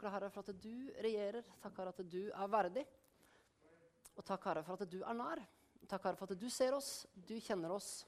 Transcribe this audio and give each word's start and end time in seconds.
takker 0.00 0.08
deg, 0.08 0.14
Herre, 0.16 0.30
for 0.32 0.48
at 0.48 0.60
du 0.62 1.02
regjerer. 1.04 1.44
Takk, 1.60 1.76
Herre, 1.76 1.92
at 1.92 2.10
du 2.10 2.22
er 2.32 2.48
verdig. 2.48 2.84
Og 4.16 4.24
takk, 4.24 4.44
Herre, 4.48 4.62
for 4.64 4.80
at 4.80 4.90
du 4.90 5.02
er 5.02 5.16
nær. 5.16 5.42
Takk, 5.88 6.04
Herre, 6.06 6.16
for 6.16 6.30
at 6.30 6.40
du 6.40 6.48
ser 6.50 6.74
oss, 6.76 7.06
du 7.14 7.36
kjenner 7.40 7.72
oss. 7.74 8.06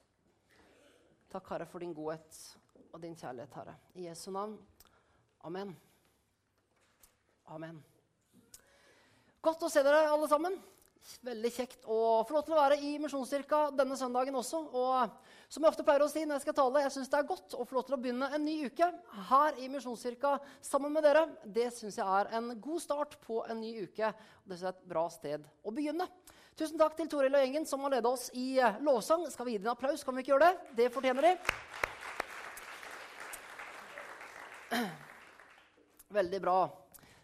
Takk, 1.33 1.51
Herre, 1.53 1.67
for 1.69 1.85
din 1.85 1.93
godhet 1.93 2.39
og 2.93 3.01
din 3.03 3.17
kjærlighet, 3.17 3.55
Herre. 3.55 3.77
I 3.95 4.07
Jesu 4.07 4.31
navn. 4.33 4.57
Amen. 5.45 5.75
Amen. 7.53 7.83
Godt 9.43 9.67
å 9.67 9.73
se 9.73 9.83
dere, 9.85 10.07
alle 10.09 10.29
sammen. 10.31 10.57
Veldig 11.23 11.51
kjekt 11.55 11.87
å 11.91 12.23
få 12.27 12.35
lov 12.37 12.45
til 12.47 12.55
å 12.55 12.61
være 12.61 12.77
i 12.83 12.93
Misjonskirka 13.03 13.59
denne 13.75 13.97
søndagen 13.99 14.37
også. 14.39 14.61
Og 14.79 15.11
som 15.51 15.65
jeg 15.65 15.73
ofte 15.73 15.85
pleier 15.87 16.05
å 16.05 16.11
si 16.11 16.23
når 16.25 16.39
jeg 16.39 16.45
skal 16.47 16.57
tale, 16.59 16.83
jeg 16.85 16.95
syns 16.95 17.11
det 17.13 17.19
er 17.19 17.29
godt 17.29 17.57
å 17.59 17.67
få 17.67 17.77
lov 17.77 17.87
til 17.89 17.97
å 17.97 18.01
begynne 18.03 18.29
en 18.35 18.45
ny 18.47 18.55
uke 18.71 18.89
her 19.31 19.59
i 19.63 19.67
Misjonskirka 19.73 20.37
sammen 20.63 20.95
med 20.95 21.03
dere. 21.07 21.25
Det 21.43 21.69
syns 21.75 21.99
jeg 21.99 22.07
er 22.07 22.31
en 22.39 22.53
god 22.63 22.85
start 22.85 23.19
på 23.27 23.43
en 23.51 23.61
ny 23.63 23.73
uke. 23.83 24.13
Og 24.43 24.47
det 24.53 24.61
er 24.61 24.71
et 24.71 24.87
bra 24.95 25.05
sted 25.13 25.47
å 25.63 25.75
begynne. 25.75 26.07
Tusen 26.59 26.79
takk 26.79 26.95
til 26.99 27.09
Toril 27.11 27.35
og 27.35 27.43
gjengen 27.43 27.67
som 27.67 27.83
har 27.87 27.97
leda 27.97 28.13
oss 28.13 28.29
i 28.39 28.61
lovsang. 28.85 29.25
Skal 29.33 29.49
vi 29.49 29.57
gi 29.57 29.63
dem 29.63 29.71
en 29.71 29.75
applaus? 29.75 30.05
Kan 30.05 30.15
vi 30.15 30.21
ikke 30.23 30.35
gjøre 30.35 30.51
det? 30.51 30.55
Det 30.83 30.93
fortjener 30.95 31.23
de. 31.31 31.35
Veldig 36.13 36.41
bra. 36.45 36.82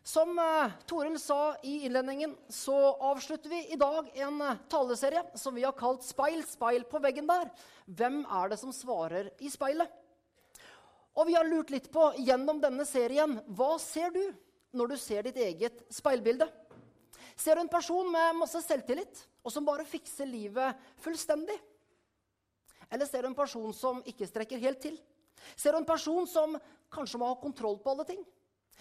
Som 0.08 0.38
uh, 0.38 0.70
Toril 0.86 1.18
sa 1.20 1.56
i 1.62 1.84
innledningen, 1.84 2.36
så 2.48 2.96
avslutter 2.96 3.50
vi 3.50 3.72
i 3.72 3.76
dag 3.76 4.06
en 4.14 4.40
uh, 4.40 4.54
taleserie 4.68 5.20
som 5.34 5.54
vi 5.54 5.66
har 5.66 5.74
kalt 5.76 6.00
'Speil, 6.02 6.40
speil 6.48 6.86
på 6.88 7.00
veggen 7.04 7.28
der'. 7.28 7.50
Hvem 7.84 8.22
er 8.24 8.48
det 8.48 8.56
som 8.56 8.72
svarer 8.72 9.28
i 9.38 9.50
speilet? 9.52 9.90
Og 11.12 11.28
vi 11.28 11.34
har 11.36 11.44
lurt 11.44 11.68
litt 11.74 11.90
på 11.92 12.06
gjennom 12.24 12.56
denne 12.62 12.86
serien 12.88 13.36
hva 13.52 13.74
ser 13.82 14.14
du 14.16 14.22
når 14.72 14.94
du 14.94 14.96
ser 14.96 15.28
ditt 15.28 15.42
eget 15.44 15.84
speilbilde? 15.92 16.48
Ser 17.36 17.60
du 17.60 17.66
en 17.66 17.74
person 17.76 18.08
med 18.08 18.40
masse 18.40 18.64
selvtillit 18.64 19.26
og 19.44 19.52
som 19.52 19.68
bare 19.68 19.84
fikser 19.84 20.24
livet 20.24 20.88
fullstendig? 21.04 21.58
Eller 22.88 23.04
ser 23.04 23.28
du 23.28 23.34
en 23.34 23.36
person 23.44 23.76
som 23.76 24.00
ikke 24.08 24.32
strekker 24.32 24.64
helt 24.64 24.80
til? 24.88 24.96
Ser 25.52 25.76
du 25.76 25.82
en 25.82 25.92
person 25.92 26.24
som 26.24 26.56
kanskje 26.88 27.20
må 27.20 27.28
ha 27.28 27.40
kontroll 27.44 27.76
på 27.84 27.92
alle 27.92 28.08
ting? 28.08 28.24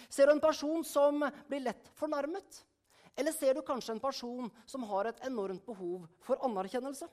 Ser 0.10 0.28
du 0.28 0.36
en 0.36 0.44
person 0.44 0.84
som 0.86 1.26
blir 1.50 1.66
lett 1.66 1.92
fornærmet? 1.98 2.64
Eller 3.18 3.34
ser 3.34 3.58
du 3.58 3.64
kanskje 3.66 3.96
en 3.96 4.04
person 4.04 4.50
som 4.66 4.84
har 4.92 5.10
et 5.10 5.24
enormt 5.26 5.66
behov 5.66 6.06
for 6.22 6.42
anerkjennelse? 6.46 7.08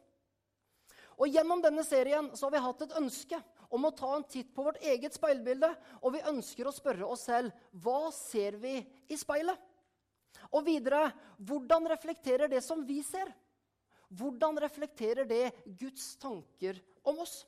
Og 1.14 1.30
Gjennom 1.30 1.62
denne 1.62 1.84
serien 1.86 2.32
så 2.34 2.48
har 2.48 2.54
vi 2.56 2.64
hatt 2.64 2.82
et 2.84 2.96
ønske 2.98 3.38
om 3.74 3.86
å 3.86 3.94
ta 3.94 4.10
en 4.16 4.26
titt 4.28 4.50
på 4.54 4.64
vårt 4.66 4.82
eget 4.82 5.14
speilbilde. 5.14 5.70
Og 6.02 6.16
vi 6.16 6.24
ønsker 6.26 6.66
å 6.66 6.74
spørre 6.74 7.06
oss 7.06 7.26
selv 7.30 7.54
hva 7.84 8.10
ser 8.14 8.58
vi 8.62 8.80
i 9.08 9.18
speilet? 9.18 9.56
Og 10.50 10.66
videre 10.66 11.06
hvordan 11.38 11.86
reflekterer 11.90 12.50
det 12.50 12.60
som 12.66 12.82
vi 12.86 13.00
ser? 13.06 13.30
Hvordan 14.14 14.58
reflekterer 14.62 15.26
det 15.26 15.54
Guds 15.64 16.14
tanker 16.22 16.78
om 17.06 17.22
oss? 17.24 17.42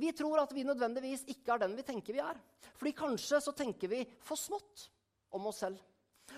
Vi 0.00 0.10
tror 0.16 0.42
at 0.42 0.52
vi 0.54 0.64
nødvendigvis 0.66 1.24
ikke 1.30 1.54
er 1.54 1.64
den 1.64 1.74
vi 1.78 1.86
tenker 1.86 2.16
vi 2.16 2.22
er. 2.22 2.38
Fordi 2.74 2.92
kanskje 2.98 3.40
så 3.42 3.54
tenker 3.54 3.90
vi 3.92 4.02
for 4.26 4.38
smått 4.38 4.88
om 5.34 5.46
oss 5.50 5.62
selv. 5.62 5.78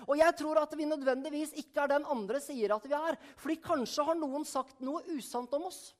Og 0.05 0.17
jeg 0.19 0.35
tror 0.37 0.59
at 0.61 0.73
vi 0.77 0.85
nødvendigvis 0.85 1.53
ikke 1.61 1.85
er 1.85 1.93
den 1.95 2.07
andre 2.11 2.41
sier 2.43 2.75
at 2.75 2.85
vi 2.85 2.95
er. 2.97 3.17
Fordi 3.39 3.57
kanskje 3.63 4.05
har 4.09 4.19
noen 4.19 4.45
sagt 4.45 4.81
noe 4.85 5.01
usant 5.15 5.53
om 5.57 5.69
oss. 5.69 5.93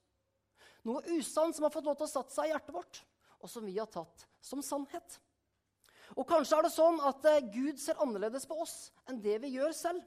Noe 0.85 1.01
usant 1.17 1.55
som 1.55 1.65
har 1.65 1.73
fått 1.73 1.87
lov 1.87 1.97
til 1.99 2.07
å 2.07 2.11
satt 2.11 2.33
seg 2.33 2.49
i 2.49 2.53
hjertet 2.53 2.75
vårt, 2.75 2.99
og 3.41 3.49
som 3.51 3.65
vi 3.65 3.75
har 3.79 3.89
tatt 3.91 4.27
som 4.43 4.61
sannhet. 4.63 5.17
Og 6.15 6.27
kanskje 6.29 6.59
er 6.59 6.67
det 6.67 6.71
sånn 6.71 7.01
at 7.03 7.25
eh, 7.27 7.49
Gud 7.51 7.81
ser 7.81 7.99
annerledes 8.03 8.45
på 8.47 8.55
oss 8.63 8.75
enn 9.09 9.19
det 9.23 9.41
vi 9.43 9.55
gjør 9.57 9.73
selv. 9.75 10.05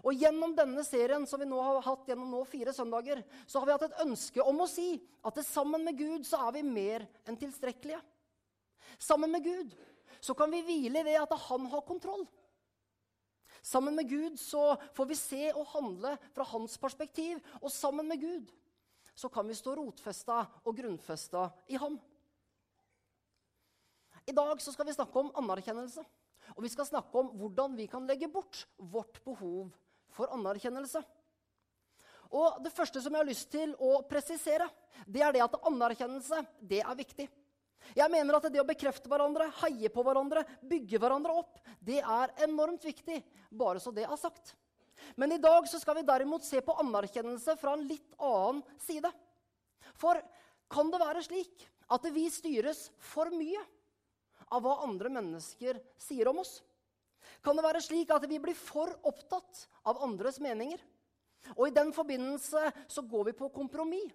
Og 0.00 0.16
Gjennom 0.16 0.54
denne 0.56 0.82
serien 0.86 1.26
som 1.28 1.40
vi 1.40 1.48
nå 1.48 1.60
har 1.60 1.82
hatt 1.84 2.08
gjennom 2.08 2.30
nå 2.32 2.40
fire 2.48 2.72
søndager, 2.76 3.22
så 3.46 3.60
har 3.60 3.68
vi 3.68 3.76
hatt 3.76 3.86
et 3.88 4.02
ønske 4.06 4.42
om 4.44 4.62
å 4.64 4.68
si 4.70 4.94
at 5.26 5.36
det, 5.36 5.44
sammen 5.46 5.84
med 5.84 5.98
Gud 5.98 6.26
så 6.28 6.40
er 6.46 6.56
vi 6.56 6.64
mer 6.66 7.06
enn 7.28 7.38
tilstrekkelige. 7.40 8.00
Sammen 9.00 9.32
med 9.32 9.44
Gud 9.44 9.74
så 10.20 10.36
kan 10.36 10.52
vi 10.52 10.62
hvile 10.64 11.04
ved 11.06 11.20
at 11.20 11.34
han 11.48 11.66
har 11.72 11.84
kontroll. 11.88 12.24
Sammen 13.62 13.94
med 13.96 14.08
Gud 14.08 14.38
så 14.40 14.74
får 14.96 15.08
vi 15.10 15.18
se 15.18 15.42
og 15.52 15.68
handle 15.74 16.14
fra 16.34 16.46
hans 16.52 16.78
perspektiv. 16.80 17.40
Og 17.60 17.72
sammen 17.72 18.08
med 18.08 18.20
Gud 18.20 18.48
så 19.14 19.28
kan 19.28 19.48
vi 19.48 19.56
stå 19.56 19.74
rotfesta 19.76 20.46
og 20.64 20.76
grunnfesta 20.76 21.50
i 21.68 21.76
ham. 21.80 21.98
I 24.28 24.32
dag 24.36 24.60
så 24.62 24.72
skal 24.72 24.88
vi 24.88 24.96
snakke 24.96 25.20
om 25.20 25.32
anerkjennelse. 25.42 26.04
Og 26.56 26.64
vi 26.64 26.72
skal 26.72 26.88
snakke 26.88 27.20
om 27.20 27.30
hvordan 27.38 27.76
vi 27.78 27.86
kan 27.90 28.06
legge 28.08 28.28
bort 28.32 28.64
vårt 28.78 29.20
behov 29.24 29.70
for 30.14 30.32
anerkjennelse. 30.34 31.02
Og 32.30 32.62
Det 32.62 32.72
første 32.72 33.02
som 33.02 33.12
jeg 33.12 33.22
har 33.22 33.28
lyst 33.28 33.50
til 33.50 33.74
å 33.82 34.00
presisere, 34.06 34.68
det 35.06 35.22
er 35.22 35.34
det 35.34 35.42
at 35.44 35.58
anerkjennelse 35.66 36.44
det 36.62 36.82
er 36.84 36.98
viktig. 36.98 37.26
Jeg 37.96 38.12
mener 38.12 38.36
at 38.36 38.46
det 38.52 38.60
å 38.60 38.68
bekrefte 38.68 39.10
hverandre, 39.10 39.48
heie 39.64 39.90
på 39.90 40.04
hverandre, 40.06 40.44
bygge 40.62 41.00
hverandre 41.00 41.34
opp, 41.42 41.58
det 41.80 41.98
er 41.98 42.34
enormt 42.44 42.84
viktig. 42.86 43.18
Bare 43.50 43.80
så 43.82 43.90
det 43.94 44.04
er 44.06 44.20
sagt. 44.20 44.54
Men 45.16 45.32
i 45.32 45.40
dag 45.42 45.66
så 45.66 45.80
skal 45.80 45.98
vi 45.98 46.06
derimot 46.06 46.44
se 46.46 46.60
på 46.62 46.76
anerkjennelse 46.82 47.56
fra 47.58 47.74
en 47.74 47.86
litt 47.88 48.14
annen 48.20 48.62
side. 48.84 49.10
For 49.98 50.20
kan 50.70 50.92
det 50.92 51.02
være 51.02 51.24
slik 51.24 51.66
at 51.90 52.04
vi 52.14 52.28
styres 52.30 52.90
for 53.02 53.32
mye 53.34 53.62
av 54.54 54.62
hva 54.62 54.80
andre 54.86 55.10
mennesker 55.12 55.80
sier 55.98 56.30
om 56.30 56.42
oss? 56.44 56.60
Kan 57.40 57.56
det 57.56 57.64
være 57.64 57.80
slik 57.84 58.10
at 58.12 58.26
vi 58.28 58.38
blir 58.42 58.56
for 58.58 58.92
opptatt 59.08 59.64
av 59.88 60.02
andres 60.04 60.40
meninger? 60.42 60.80
Og 61.56 61.68
i 61.68 61.74
den 61.74 61.92
forbindelse 61.96 62.66
så 62.90 63.04
går 63.08 63.30
vi 63.30 63.38
på 63.38 63.48
kompromiss 63.54 64.12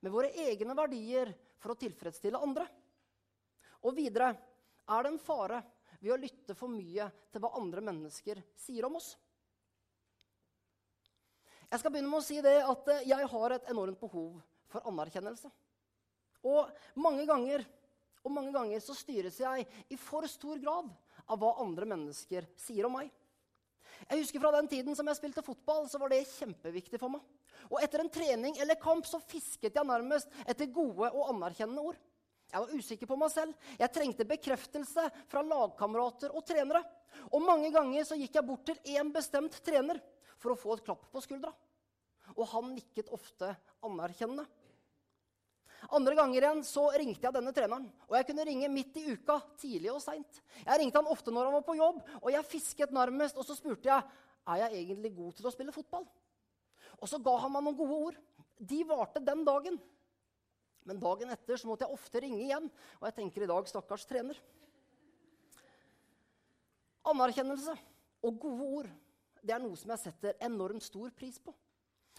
med 0.00 0.12
våre 0.12 0.30
egne 0.48 0.76
verdier 0.76 1.32
for 1.60 1.74
å 1.74 1.80
tilfredsstille 1.80 2.40
andre. 2.40 2.66
Og 3.84 3.96
videre 3.96 4.30
er 4.32 5.04
det 5.04 5.12
en 5.12 5.22
fare 5.22 5.60
ved 6.00 6.14
å 6.14 6.20
lytte 6.20 6.56
for 6.56 6.72
mye 6.72 7.08
til 7.32 7.42
hva 7.42 7.52
andre 7.60 7.84
mennesker 7.84 8.40
sier 8.60 8.86
om 8.88 8.96
oss. 9.00 9.12
Jeg 11.70 11.82
skal 11.82 11.92
begynne 11.92 12.10
med 12.10 12.20
å 12.20 12.26
si 12.26 12.40
det 12.42 12.56
at 12.66 12.88
jeg 13.06 13.28
har 13.32 13.54
et 13.54 13.68
enormt 13.70 14.00
behov 14.00 14.40
for 14.72 14.88
anerkjennelse. 14.90 15.50
Og 16.48 16.72
mange 16.98 17.26
ganger 17.28 17.64
og 18.24 18.32
mange 18.34 18.52
ganger 18.52 18.82
så 18.84 18.96
styres 18.96 19.38
jeg 19.40 19.64
i 19.88 19.96
for 20.00 20.26
stor 20.28 20.58
grad 20.60 20.90
av 21.30 21.40
hva 21.40 21.54
andre 21.62 21.86
mennesker 21.88 22.46
sier 22.58 22.88
om 22.88 22.98
meg. 22.98 23.10
Jeg 24.08 24.22
husker 24.22 24.42
Fra 24.42 24.52
den 24.56 24.68
tiden 24.70 24.96
som 24.96 25.08
jeg 25.10 25.18
spilte 25.18 25.44
fotball, 25.44 25.86
så 25.90 26.00
var 26.00 26.12
det 26.12 26.24
kjempeviktig 26.32 27.00
for 27.00 27.12
meg. 27.12 27.24
Og 27.68 27.80
Etter 27.82 28.02
en 28.02 28.12
trening 28.12 28.56
eller 28.62 28.80
kamp 28.80 29.06
så 29.06 29.20
fisket 29.22 29.76
jeg 29.76 29.86
nærmest 29.86 30.30
etter 30.48 30.70
gode 30.72 31.10
og 31.10 31.28
anerkjennende 31.34 31.84
ord. 31.92 31.98
Jeg 32.50 32.64
var 32.64 32.72
usikker 32.74 33.06
på 33.06 33.18
meg 33.20 33.30
selv. 33.30 33.66
Jeg 33.78 33.94
trengte 33.94 34.26
bekreftelse 34.26 35.04
fra 35.30 35.42
lagkamerater 35.46 36.32
og 36.34 36.42
trenere. 36.48 36.82
Og 37.30 37.44
mange 37.44 37.70
ganger 37.74 38.06
så 38.08 38.18
gikk 38.18 38.38
jeg 38.38 38.46
bort 38.46 38.64
til 38.66 38.96
én 38.96 39.12
bestemt 39.14 39.60
trener 39.66 40.00
for 40.40 40.54
å 40.54 40.58
få 40.58 40.74
et 40.74 40.86
klapp 40.86 41.04
på 41.12 41.22
skuldra. 41.22 41.52
Og 42.34 42.46
han 42.50 42.72
nikket 42.74 43.12
ofte 43.14 43.52
anerkjennende. 43.86 44.46
Andre 45.88 46.14
ganger 46.18 46.44
igjen 46.44 46.62
så 46.66 46.84
ringte 46.92 47.24
jeg 47.24 47.34
denne 47.34 47.52
treneren. 47.56 47.86
Og 48.08 48.16
jeg 48.18 48.26
kunne 48.28 48.44
ringe 48.46 48.68
midt 48.72 48.98
i 49.00 49.06
uka, 49.14 49.38
tidlig 49.60 49.92
og 49.94 50.02
seint. 50.04 50.40
Jeg 50.60 50.80
ringte 50.82 51.00
han 51.00 51.08
ofte 51.10 51.32
når 51.32 51.48
han 51.48 51.56
var 51.56 51.64
på 51.66 51.78
jobb, 51.78 52.02
og 52.20 52.28
jeg 52.34 52.48
fisket 52.50 52.92
nærmest. 52.94 53.38
Og 53.40 53.46
så 53.48 53.56
spurte 53.56 53.88
jeg 53.88 54.04
er 54.50 54.64
jeg 54.64 54.82
egentlig 54.82 55.14
god 55.16 55.38
til 55.38 55.48
å 55.48 55.54
spille 55.54 55.74
fotball. 55.74 56.04
Og 57.00 57.08
så 57.08 57.20
ga 57.22 57.36
han 57.44 57.52
meg 57.54 57.64
noen 57.64 57.78
gode 57.78 57.98
ord. 58.10 58.20
De 58.60 58.80
varte 58.84 59.22
den 59.24 59.44
dagen. 59.46 59.80
Men 60.88 61.00
dagen 61.00 61.32
etter 61.32 61.60
så 61.60 61.68
måtte 61.68 61.86
jeg 61.86 61.96
ofte 61.96 62.22
ringe 62.24 62.42
igjen. 62.44 62.68
Og 63.00 63.08
jeg 63.08 63.16
tenker 63.20 63.44
i 63.44 63.50
dag 63.50 63.68
stakkars 63.68 64.08
trener. 64.08 64.38
Anerkjennelse 67.10 67.76
og 68.26 68.36
gode 68.42 68.66
ord 68.80 68.90
det 69.40 69.54
er 69.54 69.62
noe 69.62 69.76
som 69.78 69.92
jeg 69.94 70.02
setter 70.02 70.36
enormt 70.44 70.84
stor 70.84 71.12
pris 71.16 71.38
på. 71.40 71.52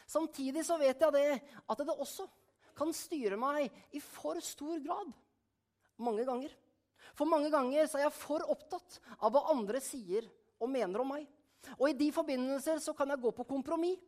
Samtidig 0.10 0.64
så 0.66 0.78
vet 0.82 1.04
jeg 1.04 1.14
det 1.14 1.28
at 1.38 1.84
det 1.86 1.94
også 1.94 2.26
kan 2.78 2.94
styre 2.96 3.38
meg 3.40 3.70
i 3.96 4.02
for 4.04 4.40
stor 4.44 4.80
grad. 4.84 5.12
Mange 6.02 6.26
ganger. 6.28 6.54
For 7.18 7.30
mange 7.30 7.52
ganger 7.54 7.84
er 7.84 8.06
jeg 8.06 8.16
for 8.16 8.46
opptatt 8.52 9.00
av 9.20 9.34
hva 9.34 9.48
andre 9.54 9.82
sier 9.84 10.28
og 10.62 10.72
mener 10.72 11.04
om 11.04 11.12
meg. 11.14 11.28
Og 11.78 11.90
i 11.90 11.98
de 11.98 12.10
forbindelser 12.14 12.82
så 12.82 12.94
kan 12.98 13.12
jeg 13.12 13.22
gå 13.22 13.34
på 13.36 13.46
kompromiss 13.50 14.00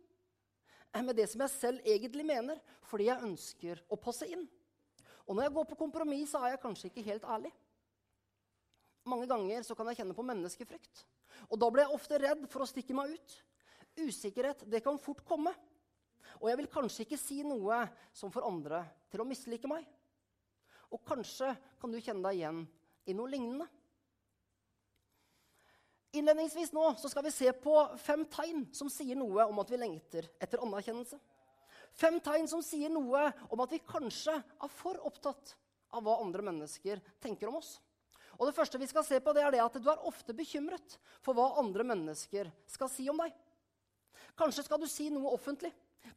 med 0.93 1.15
det 1.17 1.25
som 1.31 1.41
jeg 1.41 1.49
selv 1.49 1.87
egentlig 1.89 2.21
mener, 2.27 2.59
fordi 2.85 3.07
jeg 3.07 3.25
ønsker 3.25 3.79
å 3.89 3.97
passe 3.97 4.27
inn. 4.29 4.43
Og 5.25 5.33
når 5.33 5.47
jeg 5.47 5.53
går 5.55 5.65
på 5.71 5.77
kompromiss, 5.79 6.29
så 6.29 6.43
er 6.43 6.53
jeg 6.53 6.61
kanskje 6.61 6.89
ikke 6.91 7.05
helt 7.07 7.25
ærlig. 7.25 7.49
Mange 9.09 9.25
ganger 9.27 9.65
så 9.65 9.75
kan 9.75 9.89
jeg 9.89 9.99
kjenne 9.99 10.15
på 10.15 10.25
menneskefrykt. 10.27 11.01
Og 11.49 11.57
da 11.59 11.69
blir 11.73 11.87
jeg 11.87 11.97
ofte 11.97 12.19
redd 12.21 12.45
for 12.51 12.63
å 12.63 12.69
stikke 12.69 12.95
meg 12.95 13.15
ut. 13.15 13.37
Usikkerhet 14.03 14.63
det 14.69 14.83
kan 14.85 14.99
fort 15.01 15.23
komme. 15.27 15.53
Og 16.41 16.49
jeg 16.49 16.59
vil 16.59 16.71
kanskje 16.71 17.05
ikke 17.05 17.19
si 17.19 17.41
noe 17.47 17.83
som 18.15 18.31
får 18.33 18.47
andre 18.47 18.83
til 19.11 19.23
å 19.23 19.27
mislike 19.27 19.69
meg. 19.69 19.85
Og 20.93 21.01
kanskje 21.07 21.53
kan 21.81 21.93
du 21.93 21.99
kjenne 21.99 22.25
deg 22.27 22.41
igjen 22.41 22.63
i 23.09 23.15
noe 23.17 23.31
lignende. 23.31 23.67
Innledningsvis 26.13 26.73
nå 26.75 26.91
så 27.01 27.09
skal 27.09 27.25
vi 27.25 27.33
se 27.33 27.49
på 27.57 27.73
fem 27.97 28.21
tegn 28.29 28.67
som 28.75 28.89
sier 28.93 29.17
noe 29.17 29.47
om 29.49 29.61
at 29.63 29.71
vi 29.73 29.79
lengter 29.81 30.27
etter 30.37 30.61
anerkjennelse. 30.61 31.17
Fem 31.97 32.19
tegn 32.25 32.45
som 32.49 32.61
sier 32.65 32.91
noe 32.93 33.25
om 33.49 33.63
at 33.65 33.73
vi 33.73 33.81
kanskje 33.81 34.35
er 34.37 34.71
for 34.77 34.99
opptatt 35.09 35.55
av 35.93 36.05
hva 36.05 36.19
andre 36.21 36.45
mennesker 36.45 37.01
tenker 37.21 37.49
om 37.49 37.57
oss. 37.61 37.79
Og 38.39 38.47
Det 38.49 38.55
første 38.57 38.79
vi 38.81 38.89
skal 38.89 39.05
se 39.05 39.19
på, 39.21 39.33
det 39.33 39.43
er 39.45 39.53
det 39.53 39.61
at 39.61 39.77
du 39.77 39.89
er 39.89 40.05
ofte 40.09 40.33
bekymret 40.37 40.97
for 41.21 41.37
hva 41.37 41.51
andre 41.61 41.85
mennesker 41.85 42.49
skal 42.69 42.89
si 42.89 43.05
om 43.09 43.19
deg. 43.21 43.33
Kanskje 44.37 44.65
skal 44.65 44.81
du 44.81 44.87
si 44.89 45.09
noe 45.13 45.33
offentlig. 45.33 45.69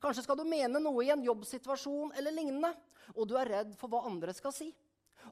Kanskje 0.03 0.25
skal 0.27 0.39
du 0.41 0.45
mene 0.49 0.81
noe 0.83 1.05
i 1.05 1.13
en 1.15 1.25
jobbsituasjon 1.25 2.15
eller 2.19 2.35
lignende, 2.35 2.73
og 3.15 3.29
du 3.29 3.37
er 3.39 3.51
redd 3.53 3.75
for 3.79 3.93
hva 3.93 4.05
andre 4.09 4.35
skal 4.37 4.55
si. 4.55 4.69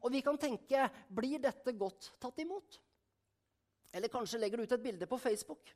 Og 0.02 0.10
vi 0.14 0.22
kan 0.24 0.38
tenke 0.40 0.88
blir 1.12 1.42
dette 1.42 1.74
godt 1.78 2.14
tatt 2.22 2.38
imot? 2.42 2.78
Eller 3.94 4.10
kanskje 4.10 4.40
legger 4.42 4.58
du 4.58 4.66
ut 4.66 4.74
et 4.74 4.82
bilde 4.82 5.06
på 5.10 5.18
Facebook. 5.22 5.70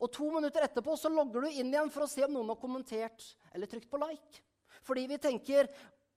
Og 0.00 0.10
to 0.12 0.30
minutter 0.32 0.64
etterpå 0.64 0.96
så 0.96 1.10
logger 1.12 1.44
du 1.44 1.50
inn 1.50 1.72
igjen 1.72 1.92
for 1.92 2.04
å 2.04 2.10
se 2.10 2.24
om 2.24 2.32
noen 2.32 2.52
har 2.52 2.60
kommentert 2.60 3.24
eller 3.52 3.70
trykt 3.70 3.90
på 3.90 4.00
like. 4.00 4.42
Fordi 4.86 5.04
vi 5.10 5.20
tenker 5.20 5.68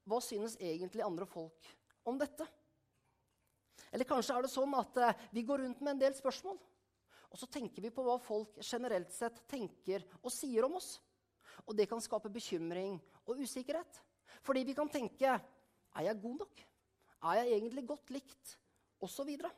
hva 0.07 0.21
synes 0.23 0.57
egentlig 0.59 1.03
andre 1.05 1.27
folk 1.29 1.69
om 2.07 2.17
dette? 2.19 2.47
Eller 3.91 4.07
kanskje 4.07 4.37
er 4.37 4.45
det 4.45 4.53
sånn 4.53 4.73
at 4.79 4.97
eh, 5.03 5.23
vi 5.35 5.43
går 5.47 5.65
rundt 5.65 5.81
med 5.83 5.95
en 5.95 6.03
del 6.05 6.15
spørsmål. 6.15 6.59
Og 7.31 7.39
så 7.39 7.47
tenker 7.51 7.83
vi 7.83 7.91
på 7.93 8.03
hva 8.05 8.17
folk 8.21 8.59
generelt 8.63 9.11
sett 9.13 9.43
tenker 9.51 10.03
og 10.21 10.31
sier 10.33 10.67
om 10.67 10.77
oss. 10.79 10.95
Og 11.67 11.75
det 11.77 11.87
kan 11.89 12.01
skape 12.03 12.31
bekymring 12.31 12.97
og 13.25 13.41
usikkerhet. 13.41 14.01
Fordi 14.41 14.63
vi 14.67 14.75
kan 14.77 14.89
tenke 14.89 15.35
er 15.91 16.07
jeg 16.07 16.21
god 16.21 16.37
nok? 16.45 16.63
Er 17.21 17.41
jeg 17.41 17.57
egentlig 17.57 17.85
godt 17.87 18.13
likt? 18.13 18.55
Og 19.01 19.09
så 19.09 19.25
videre. 19.25 19.49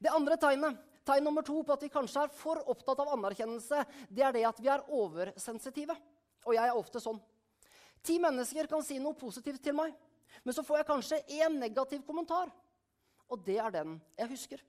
Det 0.00 0.10
andre 0.10 0.36
tegnet, 0.40 0.78
tegn 1.06 1.24
nummer 1.26 1.44
to 1.46 1.60
på 1.62 1.74
at 1.74 1.84
vi 1.84 1.92
kanskje 1.92 2.24
er 2.24 2.34
for 2.34 2.60
opptatt 2.70 3.02
av 3.02 3.12
anerkjennelse, 3.14 3.84
det 4.08 4.24
er 4.24 4.34
det 4.34 4.44
at 4.48 4.60
vi 4.62 4.70
er 4.72 4.84
oversensitive. 4.94 5.96
Og 6.44 6.56
jeg 6.56 6.66
er 6.66 6.78
ofte 6.78 7.02
sånn. 7.02 7.20
Ti 8.04 8.18
mennesker 8.20 8.68
kan 8.70 8.84
si 8.84 8.98
noe 9.00 9.16
positivt 9.16 9.62
til 9.64 9.76
meg, 9.76 9.94
men 10.44 10.56
så 10.56 10.64
får 10.66 10.80
jeg 10.80 10.88
kanskje 10.90 11.22
én 11.40 11.58
negativ 11.60 12.02
kommentar. 12.06 12.50
Og 13.30 13.40
det 13.46 13.58
er 13.60 13.72
den 13.72 13.96
jeg 14.18 14.30
husker. 14.34 14.64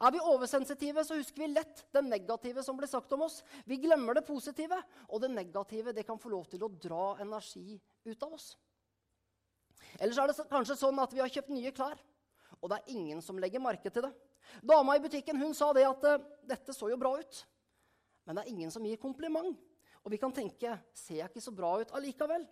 Er 0.00 0.14
vi 0.14 0.20
oversensitive, 0.24 1.04
så 1.04 1.18
husker 1.18 1.44
vi 1.44 1.50
lett 1.52 1.84
det 1.92 2.02
negative 2.06 2.64
som 2.64 2.78
blir 2.78 2.88
sagt 2.90 3.12
om 3.12 3.26
oss. 3.26 3.42
Vi 3.68 3.76
glemmer 3.82 4.16
det 4.16 4.24
positive, 4.26 4.78
og 5.08 5.22
det 5.22 5.32
negative 5.32 5.92
det 5.92 6.06
kan 6.08 6.20
få 6.20 6.32
lov 6.32 6.46
til 6.50 6.64
å 6.64 6.70
dra 6.72 7.16
energi 7.22 7.76
ut 8.08 8.24
av 8.24 8.38
oss. 8.38 8.52
Ellers 10.00 10.18
er 10.18 10.30
det 10.30 10.48
kanskje 10.50 10.78
sånn 10.80 11.00
at 11.02 11.12
vi 11.12 11.20
har 11.20 11.32
kjøpt 11.32 11.52
nye 11.52 11.74
klær, 11.76 12.00
og 12.60 12.70
det 12.70 12.78
er 12.78 12.94
ingen 12.94 13.20
som 13.24 13.40
legger 13.40 13.60
merke 13.60 13.92
til 13.92 14.06
det. 14.06 14.12
Dama 14.64 14.96
i 14.96 15.02
butikken 15.02 15.40
hun 15.40 15.54
sa 15.56 15.70
det 15.76 15.84
at 15.86 16.08
uh, 16.08 16.24
dette 16.48 16.74
så 16.74 16.88
jo 16.90 16.98
bra 17.00 17.14
ut. 17.20 17.44
Men 18.26 18.38
det 18.38 18.44
er 18.44 18.52
ingen 18.54 18.72
som 18.72 18.84
gir 18.86 19.00
kompliment. 19.02 19.56
Og 20.02 20.10
vi 20.10 20.18
kan 20.18 20.34
tenke 20.34 20.74
ser 20.96 21.20
jeg 21.20 21.30
ikke 21.30 21.44
så 21.44 21.54
bra 21.54 21.76
ut 21.80 21.94
allikevel? 21.94 22.44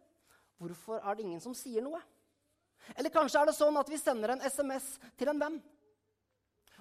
Hvorfor 0.61 1.01
er 1.01 1.17
det 1.17 1.25
ingen 1.27 1.43
som 1.43 1.55
sier 1.57 1.83
noe? 1.83 1.99
Eller 2.97 3.13
kanskje 3.13 3.43
er 3.43 3.51
det 3.51 3.57
sånn 3.57 3.79
at 3.81 3.91
vi 3.91 3.99
sender 4.01 4.35
en 4.35 4.45
SMS 4.45 4.93
til 5.19 5.31
en 5.33 5.41
venn. 5.41 5.59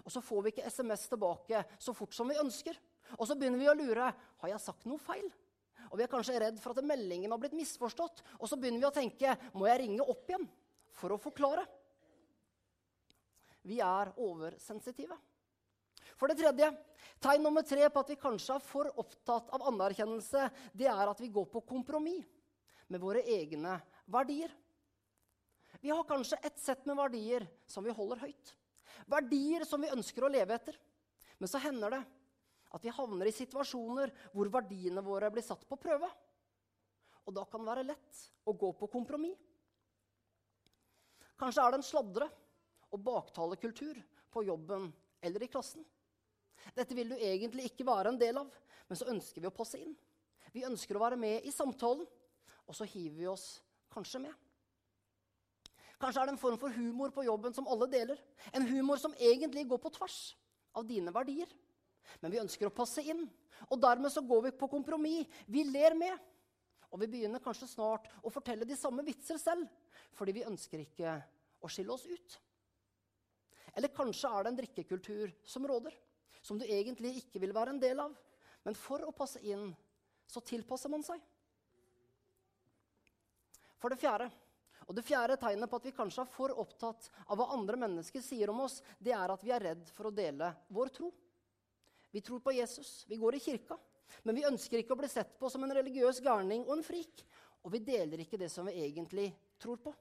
Og 0.05 0.13
så 0.13 0.21
får 0.23 0.45
vi 0.45 0.53
ikke 0.53 0.71
SMS 0.71 1.07
tilbake 1.11 1.63
så 1.81 1.93
fort 1.95 2.15
som 2.15 2.29
vi 2.29 2.39
ønsker. 2.39 2.77
Og 3.17 3.27
så 3.27 3.35
begynner 3.37 3.61
vi 3.61 3.69
å 3.71 3.77
lure 3.77 4.11
har 4.13 4.51
jeg 4.51 4.63
sagt 4.63 4.87
noe 4.89 5.01
feil. 5.01 5.27
Og 5.89 5.97
vi 5.97 6.05
er 6.05 6.11
kanskje 6.11 6.37
redd 6.41 6.59
for 6.61 6.75
at 6.75 6.85
meldingen 6.85 7.31
har 7.33 7.41
blitt 7.41 7.57
misforstått. 7.57 8.21
Og 8.37 8.49
så 8.49 8.57
begynner 8.59 8.83
vi 8.83 8.89
å 8.89 8.95
tenke 8.95 9.35
må 9.57 9.67
jeg 9.69 9.83
ringe 9.83 10.05
opp 10.05 10.29
igjen 10.29 10.45
for 10.99 11.15
å 11.15 11.21
forklare. 11.21 11.65
Vi 13.65 13.79
er 13.83 14.13
oversensitive. 14.21 15.17
For 16.19 16.31
det 16.31 16.39
tredje, 16.39 16.69
tegn 17.23 17.43
nummer 17.45 17.63
tre 17.63 17.87
på 17.91 18.01
at 18.01 18.11
vi 18.11 18.19
kanskje 18.19 18.57
er 18.57 18.63
for 18.63 18.89
opptatt 18.99 19.51
av 19.55 19.65
anerkjennelse, 19.71 20.49
det 20.75 20.89
er 20.91 21.11
at 21.11 21.21
vi 21.21 21.31
går 21.31 21.47
på 21.51 21.63
kompromiss 21.67 22.27
med 22.89 23.01
våre 23.03 23.21
egne 23.23 23.77
verdier. 24.09 24.51
Vi 25.79 25.91
har 25.93 26.07
kanskje 26.07 26.39
et 26.43 26.57
sett 26.59 26.85
med 26.89 26.97
verdier 26.99 27.45
som 27.69 27.85
vi 27.85 27.93
holder 27.95 28.25
høyt. 28.25 28.55
Verdier 29.07 29.65
som 29.67 29.81
vi 29.81 29.91
ønsker 29.93 30.25
å 30.25 30.31
leve 30.31 30.55
etter. 30.55 30.77
Men 31.39 31.51
så 31.51 31.61
hender 31.63 31.95
det 31.95 32.01
at 32.69 32.83
vi 32.85 32.93
havner 32.93 33.29
i 33.29 33.33
situasjoner 33.33 34.11
hvor 34.33 34.51
verdiene 34.53 35.03
våre 35.05 35.31
blir 35.33 35.45
satt 35.45 35.63
på 35.67 35.79
prøve. 35.79 36.09
Og 37.25 37.35
da 37.35 37.45
kan 37.45 37.63
det 37.63 37.71
være 37.71 37.87
lett 37.87 38.25
å 38.49 38.53
gå 38.57 38.71
på 38.77 38.89
kompromiss. 38.91 39.37
Kanskje 41.39 41.63
er 41.63 41.71
det 41.71 41.79
en 41.79 41.87
sladre 41.87 42.27
og 42.89 43.03
baktalekultur 43.05 43.99
på 44.33 44.43
jobben 44.43 44.89
eller 45.23 45.45
i 45.45 45.49
klassen. 45.51 45.85
Dette 46.75 46.95
vil 46.97 47.13
du 47.13 47.15
egentlig 47.15 47.69
ikke 47.69 47.87
være 47.87 48.11
en 48.11 48.19
del 48.19 48.41
av, 48.41 48.49
men 48.89 48.99
så 48.99 49.07
ønsker 49.11 49.41
vi 49.41 49.47
å 49.47 49.55
passe 49.55 49.79
inn. 49.79 49.93
Vi 50.51 50.65
ønsker 50.67 50.97
å 50.97 51.03
være 51.03 51.19
med 51.19 51.45
i 51.47 51.53
samtalen, 51.53 52.03
og 52.67 52.75
så 52.75 52.87
hiver 52.89 53.17
vi 53.21 53.29
oss 53.31 53.47
kanskje 53.93 54.23
med. 54.25 54.48
Kanskje 55.99 56.21
er 56.21 56.29
det 56.29 56.35
en 56.37 56.41
form 56.41 56.57
for 56.59 56.71
humor 56.71 57.11
på 57.11 57.25
jobben 57.27 57.55
som 57.55 57.67
alle 57.67 57.89
deler. 57.91 58.19
En 58.55 58.67
humor 58.69 58.99
som 59.01 59.15
egentlig 59.19 59.65
går 59.67 59.81
på 59.83 59.91
tvers 59.97 60.19
av 60.79 60.87
dine 60.87 61.11
verdier. 61.11 61.49
Men 62.23 62.31
vi 62.31 62.39
ønsker 62.41 62.69
å 62.69 62.73
passe 62.73 63.03
inn, 63.03 63.25
og 63.67 63.81
dermed 63.83 64.11
så 64.13 64.23
går 64.25 64.47
vi 64.47 64.55
på 64.55 64.69
kompromiss. 64.71 65.27
Vi 65.47 65.65
ler 65.67 65.97
med. 65.99 66.15
Og 66.89 67.03
vi 67.03 67.09
begynner 67.11 67.43
kanskje 67.43 67.67
snart 67.69 68.07
å 68.25 68.31
fortelle 68.33 68.65
de 68.65 68.77
samme 68.79 69.03
vitser 69.05 69.37
selv, 69.37 69.67
fordi 70.17 70.39
vi 70.39 70.47
ønsker 70.47 70.81
ikke 70.81 71.19
å 71.61 71.69
skille 71.69 71.93
oss 71.93 72.07
ut. 72.09 72.37
Eller 73.77 73.93
kanskje 73.93 74.31
er 74.31 74.45
det 74.45 74.53
en 74.53 74.57
drikkekultur 74.57 75.35
som 75.45 75.67
råder, 75.69 75.93
som 76.41 76.57
du 76.57 76.65
egentlig 76.65 77.19
ikke 77.19 77.43
vil 77.43 77.53
være 77.53 77.75
en 77.75 77.83
del 77.83 78.01
av. 78.01 78.15
Men 78.65 78.77
for 78.77 79.03
å 79.05 79.13
passe 79.13 79.43
inn, 79.45 79.69
så 80.25 80.41
tilpasser 80.45 80.89
man 80.89 81.05
seg. 81.05 81.21
For 83.79 83.93
det 83.93 84.01
fjerde 84.01 84.31
og 84.89 84.95
det 84.97 85.05
fjerde 85.05 85.37
tegnet 85.37 85.69
på 85.69 85.77
at 85.77 85.85
vi 85.85 85.93
kanskje 85.93 86.23
er 86.25 86.31
for 86.33 86.53
opptatt 86.57 87.11
av 87.29 87.37
hva 87.37 87.51
andre 87.53 87.77
mennesker 87.77 88.23
sier 88.25 88.49
om 88.49 88.63
oss, 88.65 88.79
det 88.97 89.13
er 89.13 89.29
at 89.29 89.43
vi 89.45 89.53
er 89.53 89.61
redd 89.61 89.91
for 89.93 90.09
å 90.09 90.13
dele 90.13 90.49
vår 90.73 90.89
tro. 90.95 91.11
Vi 92.09 92.23
tror 92.25 92.41
på 92.41 92.55
Jesus, 92.57 93.05
vi 93.05 93.19
går 93.21 93.37
i 93.37 93.41
kirka, 93.43 93.77
men 94.25 94.39
vi 94.39 94.47
ønsker 94.49 94.81
ikke 94.81 94.95
å 94.95 94.99
bli 95.03 95.09
sett 95.11 95.35
på 95.37 95.51
som 95.53 95.61
en 95.61 95.75
religiøs 95.77 96.23
gærning 96.25 96.63
og 96.65 96.79
en 96.79 96.87
frik. 96.87 97.21
Og 97.61 97.75
vi 97.75 97.83
deler 97.85 98.23
ikke 98.23 98.39
det 98.41 98.49
som 98.49 98.65
vi 98.65 98.79
egentlig 98.81 99.27
tror 99.61 99.77
på. 99.83 99.93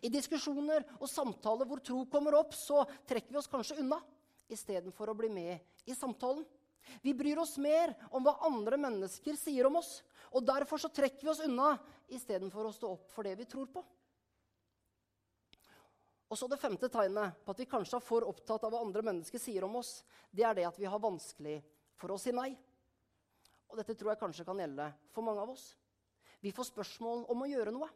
I 0.00 0.08
diskusjoner 0.08 0.86
og 0.96 1.10
samtaler 1.10 1.68
hvor 1.68 1.82
tro 1.84 2.06
kommer 2.08 2.38
opp, 2.38 2.56
så 2.56 2.86
trekker 3.04 3.34
vi 3.34 3.40
oss 3.42 3.50
kanskje 3.52 3.76
unna 3.82 3.98
istedenfor 4.48 5.12
å 5.12 5.16
bli 5.18 5.28
med 5.28 5.60
i 5.84 5.96
samtalen. 5.96 6.46
Vi 7.04 7.12
bryr 7.16 7.42
oss 7.42 7.58
mer 7.60 7.92
om 8.08 8.24
hva 8.24 8.38
andre 8.48 8.78
mennesker 8.80 9.36
sier 9.40 9.68
om 9.68 9.76
oss. 9.80 9.98
Og 10.32 10.44
derfor 10.44 10.80
så 10.80 10.88
trekker 10.92 11.24
vi 11.24 11.32
oss 11.32 11.44
unna 11.44 11.74
istedenfor 12.12 12.68
å 12.68 12.72
stå 12.72 12.94
opp 12.96 13.12
for 13.12 13.28
det 13.28 13.36
vi 13.40 13.48
tror 13.48 13.68
på. 13.72 13.84
Og 16.34 16.38
så 16.38 16.48
Det 16.50 16.58
femte 16.58 16.88
tegnet 16.90 17.36
på 17.46 17.52
at 17.54 17.60
vi 17.62 17.64
kanskje 17.70 18.00
er 18.00 18.02
for 18.02 18.24
opptatt 18.26 18.64
av 18.66 18.72
hva 18.74 18.80
andre 18.82 19.04
mennesker 19.06 19.38
sier 19.38 19.62
om 19.62 19.76
oss, 19.78 20.00
det 20.34 20.42
er 20.42 20.56
det 20.58 20.64
at 20.66 20.80
vi 20.80 20.88
har 20.90 20.98
vanskelig 20.98 21.60
for 21.94 22.10
å 22.10 22.16
si 22.18 22.32
nei. 22.34 22.48
Og 23.70 23.78
Dette 23.78 23.94
tror 23.94 24.10
jeg 24.10 24.18
kanskje 24.18 24.46
kan 24.48 24.58
gjelde 24.58 24.88
for 25.14 25.22
mange 25.22 25.44
av 25.44 25.52
oss. 25.54 25.68
Vi 26.42 26.50
får 26.50 26.72
spørsmål 26.72 27.22
om 27.30 27.46
å 27.46 27.48
gjøre 27.52 27.70
noe. 27.76 27.86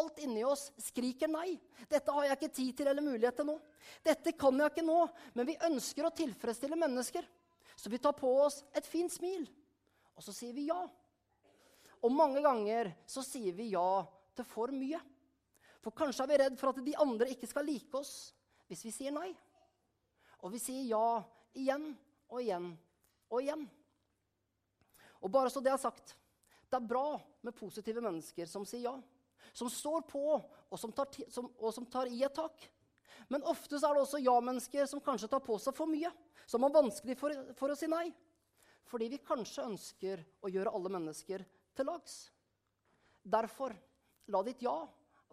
Alt 0.00 0.22
inni 0.24 0.40
oss 0.48 0.70
skriker 0.80 1.28
nei. 1.28 1.60
'Dette 1.84 2.16
har 2.16 2.24
jeg 2.24 2.38
ikke 2.38 2.54
tid 2.56 2.72
til 2.78 2.88
eller 2.88 3.04
mulighet 3.04 3.36
til 3.36 3.50
nå.' 3.52 3.60
'Dette 4.00 4.32
kan 4.32 4.56
jeg 4.56 4.72
ikke 4.72 4.88
nå.' 4.88 5.12
Men 5.34 5.46
vi 5.52 5.60
ønsker 5.68 6.08
å 6.08 6.16
tilfredsstille 6.16 6.80
mennesker. 6.80 7.28
Så 7.76 7.92
vi 7.92 8.00
tar 8.00 8.16
på 8.16 8.32
oss 8.46 8.62
et 8.72 8.86
fint 8.88 9.12
smil, 9.12 9.44
og 10.16 10.24
så 10.24 10.32
sier 10.32 10.56
vi 10.56 10.70
ja. 10.72 10.88
Og 12.00 12.12
mange 12.12 12.40
ganger 12.40 12.94
så 13.04 13.20
sier 13.20 13.52
vi 13.52 13.74
ja 13.76 14.06
til 14.32 14.48
for 14.48 14.72
mye. 14.72 15.04
For 15.84 15.92
kanskje 15.92 16.24
er 16.24 16.30
vi 16.30 16.40
redd 16.40 16.58
for 16.60 16.72
at 16.72 16.80
de 16.84 16.96
andre 17.00 17.28
ikke 17.34 17.48
skal 17.50 17.66
like 17.68 17.92
oss 17.98 18.32
hvis 18.70 18.84
vi 18.86 18.92
sier 18.94 19.12
nei. 19.12 19.28
Og 20.40 20.52
vi 20.54 20.60
sier 20.62 20.86
ja 20.88 21.20
igjen 21.56 21.90
og 22.32 22.40
igjen 22.40 22.70
og 23.28 23.42
igjen. 23.42 23.64
Og 25.24 25.32
bare 25.32 25.52
så 25.52 25.60
det 25.64 25.72
er 25.72 25.80
sagt 25.80 26.16
det 26.70 26.80
er 26.80 26.88
bra 26.88 27.20
med 27.44 27.54
positive 27.54 28.00
mennesker 28.02 28.48
som 28.50 28.64
sier 28.66 28.88
ja. 28.88 28.94
Som 29.54 29.68
står 29.70 30.06
på, 30.08 30.22
og 30.40 30.78
som 30.80 30.90
tar, 30.96 31.06
som, 31.30 31.46
og 31.60 31.70
som 31.76 31.84
tar 31.86 32.08
i 32.10 32.22
et 32.24 32.34
tak. 32.34 32.64
Men 33.28 33.44
ofte 33.46 33.76
er 33.76 33.94
det 33.94 34.02
også 34.02 34.18
ja-mennesker 34.24 34.88
som 34.90 35.02
kanskje 35.04 35.28
tar 35.30 35.42
på 35.44 35.58
seg 35.62 35.76
for 35.76 35.86
mye. 35.86 36.10
Som 36.50 36.64
har 36.66 36.72
vanskelig 36.74 37.14
for, 37.20 37.36
for 37.54 37.70
å 37.70 37.76
si 37.78 37.86
nei. 37.92 38.08
Fordi 38.88 39.10
vi 39.12 39.20
kanskje 39.22 39.68
ønsker 39.68 40.24
å 40.42 40.50
gjøre 40.50 40.72
alle 40.74 40.92
mennesker 40.96 41.44
til 41.76 41.88
lags. 41.88 42.16
Derfor, 43.22 43.76
la 44.32 44.42
ditt 44.48 44.64
ja 44.64 44.74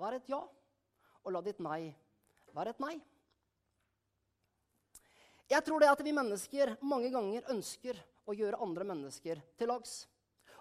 være 0.01 0.21
et 0.21 0.31
ja, 0.31 0.41
og 1.21 1.33
la 1.33 1.41
ditt 1.45 1.61
nei 1.61 1.91
være 2.55 2.73
et 2.73 2.81
nei. 2.83 2.95
Jeg 5.51 5.63
tror 5.67 5.83
det 5.83 5.91
at 5.91 6.01
vi 6.03 6.13
mennesker 6.15 6.77
mange 6.87 7.11
ganger 7.11 7.47
ønsker 7.51 7.97
å 8.29 8.35
gjøre 8.35 8.61
andre 8.63 8.87
mennesker 8.87 9.41
til 9.59 9.71
lags. 9.71 10.05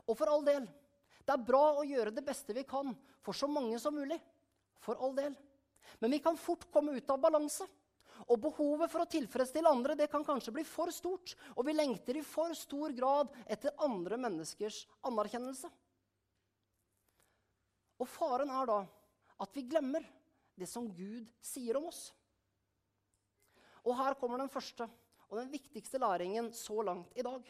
Og 0.06 0.16
for 0.18 0.30
all 0.32 0.42
del, 0.46 0.66
det 1.22 1.34
er 1.34 1.46
bra 1.46 1.76
å 1.78 1.86
gjøre 1.86 2.14
det 2.14 2.24
beste 2.26 2.56
vi 2.56 2.64
kan 2.66 2.90
for 3.22 3.36
så 3.36 3.46
mange 3.50 3.78
som 3.78 3.94
mulig. 3.94 4.18
For 4.82 4.98
all 4.98 5.14
del. 5.14 5.36
Men 6.00 6.16
vi 6.16 6.18
kan 6.24 6.38
fort 6.40 6.66
komme 6.72 6.96
ut 6.96 7.12
av 7.12 7.20
balanse. 7.22 7.66
Og 8.26 8.40
behovet 8.42 8.90
for 8.92 9.04
å 9.04 9.08
tilfredsstille 9.08 9.70
andre 9.70 9.96
det 9.96 10.10
kan 10.12 10.24
kanskje 10.26 10.52
bli 10.52 10.64
for 10.68 10.90
stort, 10.92 11.32
og 11.56 11.64
vi 11.64 11.72
lengter 11.72 12.18
i 12.18 12.24
for 12.26 12.52
stor 12.58 12.92
grad 12.92 13.30
etter 13.48 13.72
andre 13.80 14.18
menneskers 14.20 14.82
anerkjennelse. 15.08 15.70
Og 18.00 18.08
faren 18.08 18.52
er 18.52 18.68
da 18.68 18.80
at 19.40 19.56
vi 19.56 19.64
glemmer 19.68 20.04
det 20.58 20.68
som 20.68 20.88
Gud 20.92 21.28
sier 21.40 21.78
om 21.80 21.88
oss. 21.88 22.10
Og 23.86 23.96
her 23.96 24.16
kommer 24.20 24.40
den 24.40 24.52
første 24.52 24.86
og 25.30 25.38
den 25.38 25.50
viktigste 25.52 26.00
læringen 26.02 26.50
så 26.56 26.82
langt 26.84 27.16
i 27.16 27.24
dag. 27.24 27.44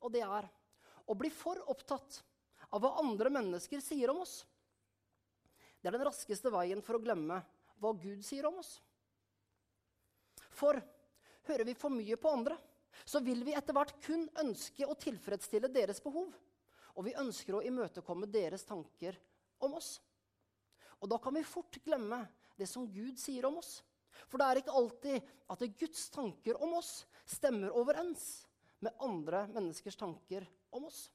Og 0.00 0.12
det 0.12 0.24
er 0.26 0.48
å 1.10 1.16
bli 1.16 1.30
for 1.32 1.60
opptatt 1.72 2.20
av 2.70 2.82
hva 2.82 2.96
andre 3.02 3.32
mennesker 3.32 3.82
sier 3.82 4.12
om 4.12 4.20
oss. 4.24 4.42
Det 5.80 5.88
er 5.88 5.96
den 5.96 6.06
raskeste 6.10 6.52
veien 6.52 6.82
for 6.84 6.98
å 6.98 7.02
glemme 7.02 7.40
hva 7.80 7.94
Gud 7.96 8.20
sier 8.26 8.46
om 8.50 8.58
oss. 8.60 8.76
For 10.52 10.76
hører 11.48 11.64
vi 11.64 11.78
for 11.78 11.94
mye 11.94 12.18
på 12.20 12.34
andre, 12.34 12.58
så 13.04 13.22
vil 13.24 13.40
vi 13.46 13.54
etter 13.56 13.74
hvert 13.74 13.96
kun 14.04 14.26
ønske 14.42 14.84
å 14.84 14.98
tilfredsstille 14.98 15.70
deres 15.72 16.02
behov. 16.04 16.28
Og 16.98 17.06
vi 17.06 17.16
ønsker 17.16 17.56
å 17.56 17.64
imøtekomme 17.64 18.28
deres 18.28 18.66
tanker 18.68 19.16
om 19.64 19.78
oss. 19.78 19.96
Og 21.00 21.08
da 21.08 21.18
kan 21.22 21.34
vi 21.34 21.46
fort 21.46 21.80
glemme 21.84 22.22
det 22.60 22.68
som 22.68 22.88
Gud 22.92 23.18
sier 23.20 23.46
om 23.48 23.56
oss. 23.60 23.80
For 24.28 24.40
det 24.40 24.46
er 24.46 24.60
ikke 24.60 24.76
alltid 24.76 25.30
at 25.50 25.64
Guds 25.80 26.08
tanker 26.12 26.58
om 26.62 26.76
oss 26.78 27.04
stemmer 27.28 27.72
overens 27.76 28.44
med 28.84 28.96
andre 29.00 29.46
menneskers 29.52 29.96
tanker 29.96 30.46
om 30.74 30.86
oss. 30.88 31.08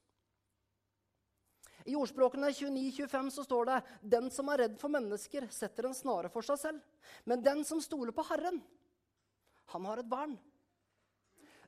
I 1.86 1.94
ordspråkene 1.94 2.48
29-25 2.50 3.28
så 3.30 3.44
står 3.46 3.68
det 3.68 3.76
den 4.16 4.30
som 4.34 4.48
er 4.50 4.64
redd 4.64 4.78
for 4.80 4.90
mennesker, 4.90 5.46
setter 5.54 5.86
en 5.86 5.94
snare 5.94 6.30
for 6.32 6.42
seg 6.46 6.58
selv. 6.58 6.80
Men 7.28 7.44
den 7.44 7.62
som 7.68 7.82
stoler 7.84 8.14
på 8.16 8.24
Herren, 8.26 8.58
han 9.70 9.86
har 9.86 10.02
et 10.02 10.10
vern. 10.10 10.34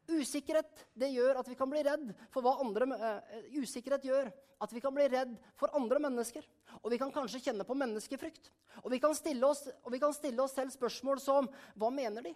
Usikkerhet 0.09 0.85
det 0.97 1.11
gjør 1.13 1.41
at 1.41 1.49
vi 1.51 1.57
kan 1.59 1.69
bli 1.71 1.83
redd 1.85 2.13
for 2.33 2.45
hva 2.45 2.57
andre, 2.65 2.89
uh, 2.97 3.49
usikkerhet 3.61 4.07
gjør 4.09 4.31
at 4.59 4.73
vi 4.75 4.81
kan 4.83 4.95
bli 4.95 5.07
redd 5.13 5.35
for 5.59 5.73
andre 5.77 6.01
mennesker. 6.03 6.47
Og 6.83 6.91
vi 6.93 6.99
kan 7.01 7.13
kanskje 7.15 7.43
kjenne 7.45 7.67
på 7.69 7.77
menneskefrykt. 7.79 8.51
Og 8.83 8.91
vi 8.95 9.01
kan 9.03 9.15
stille 9.17 9.47
oss, 9.47 9.67
kan 10.01 10.17
stille 10.17 10.43
oss 10.43 10.57
selv 10.57 10.75
spørsmål 10.75 11.21
som 11.23 11.51
hva 11.79 11.93
mener 11.95 12.25
de? 12.27 12.35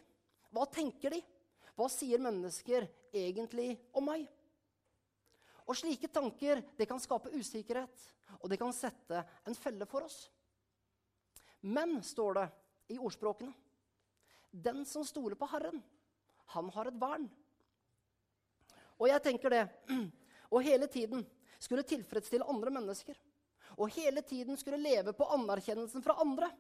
Hva 0.53 0.67
tenker 0.71 1.17
de? 1.17 1.23
Hva 1.79 1.89
sier 1.91 2.21
mennesker 2.23 2.87
egentlig 3.17 3.75
om 3.97 4.07
meg? 4.11 4.27
Og 5.67 5.79
slike 5.79 6.11
tanker 6.13 6.61
det 6.77 6.89
kan 6.91 7.01
skape 7.01 7.33
usikkerhet, 7.33 7.95
og 8.41 8.51
det 8.51 8.59
kan 8.61 8.75
sette 8.75 9.23
en 9.47 9.57
felle 9.57 9.87
for 9.89 10.05
oss. 10.05 10.27
Men, 11.63 12.01
står 12.03 12.35
det 12.39 12.47
i 12.93 12.99
ordspråkene, 12.99 13.55
den 14.51 14.83
som 14.85 15.07
stoler 15.07 15.39
på 15.39 15.49
Herren, 15.49 15.79
han 16.53 16.69
har 16.75 16.91
et 16.91 16.99
vern. 17.01 17.29
Og 19.03 19.09
jeg 19.11 19.23
tenker 19.25 19.51
det. 19.51 19.63
Og 20.53 20.63
hele 20.63 20.87
tiden 20.87 21.25
skulle 21.59 21.87
tilfredsstille 21.87 22.47
andre 22.47 22.71
mennesker. 22.71 23.19
Og 23.81 23.91
hele 23.97 24.23
tiden 24.23 24.59
skulle 24.61 24.79
leve 24.79 25.15
på 25.17 25.27
anerkjennelsen 25.35 26.05
fra 26.05 26.19
andre. 26.23 26.51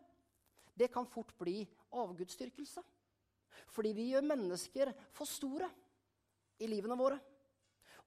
Det 0.74 0.88
kan 0.90 1.06
fort 1.06 1.30
bli 1.38 1.60
avgudsdyrkelse. 1.92 2.82
Fordi 3.72 3.92
vi 3.94 4.08
gjør 4.10 4.26
mennesker 4.26 4.90
for 5.14 5.28
store 5.28 5.68
i 6.58 6.68
livene 6.70 6.96
våre. 6.98 7.18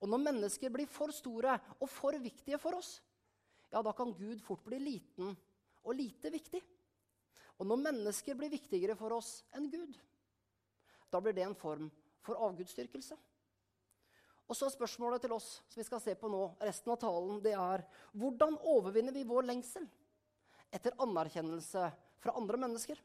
Og 0.02 0.10
når 0.12 0.24
mennesker 0.26 0.74
blir 0.74 0.90
for 0.92 1.14
store 1.16 1.56
og 1.80 1.88
for 1.90 2.18
viktige 2.20 2.60
for 2.60 2.76
oss, 2.78 2.98
ja, 3.72 3.82
da 3.82 3.94
kan 3.96 4.12
Gud 4.18 4.42
fort 4.44 4.66
bli 4.66 4.82
liten 4.82 5.32
og 5.86 5.96
lite 5.96 6.32
viktig. 6.34 6.62
Og 7.56 7.70
når 7.70 7.86
mennesker 7.86 8.36
blir 8.36 8.52
viktigere 8.52 8.98
for 9.00 9.16
oss 9.16 9.40
enn 9.56 9.70
Gud, 9.72 9.96
da 11.12 11.22
blir 11.24 11.36
det 11.38 11.46
en 11.46 11.56
form 11.56 11.88
for 12.26 12.42
avgudsdyrkelse. 12.50 13.16
Og 14.46 14.58
så 14.58 14.68
er 14.68 14.76
spørsmålet 14.76 15.24
til 15.26 15.34
oss 15.34 15.48
som 15.58 15.80
vi 15.80 15.88
skal 15.88 16.02
se 16.04 16.14
på 16.20 16.30
nå, 16.30 16.44
resten 16.62 16.92
av 16.94 17.00
talen, 17.02 17.42
det 17.42 17.56
er 17.58 17.84
hvordan 18.14 18.60
overvinner 18.62 19.16
vi 19.16 19.26
vår 19.26 19.48
lengsel 19.50 19.88
etter 20.76 20.94
anerkjennelse 21.02 21.90
fra 22.22 22.36
andre 22.38 22.60
mennesker? 22.62 23.00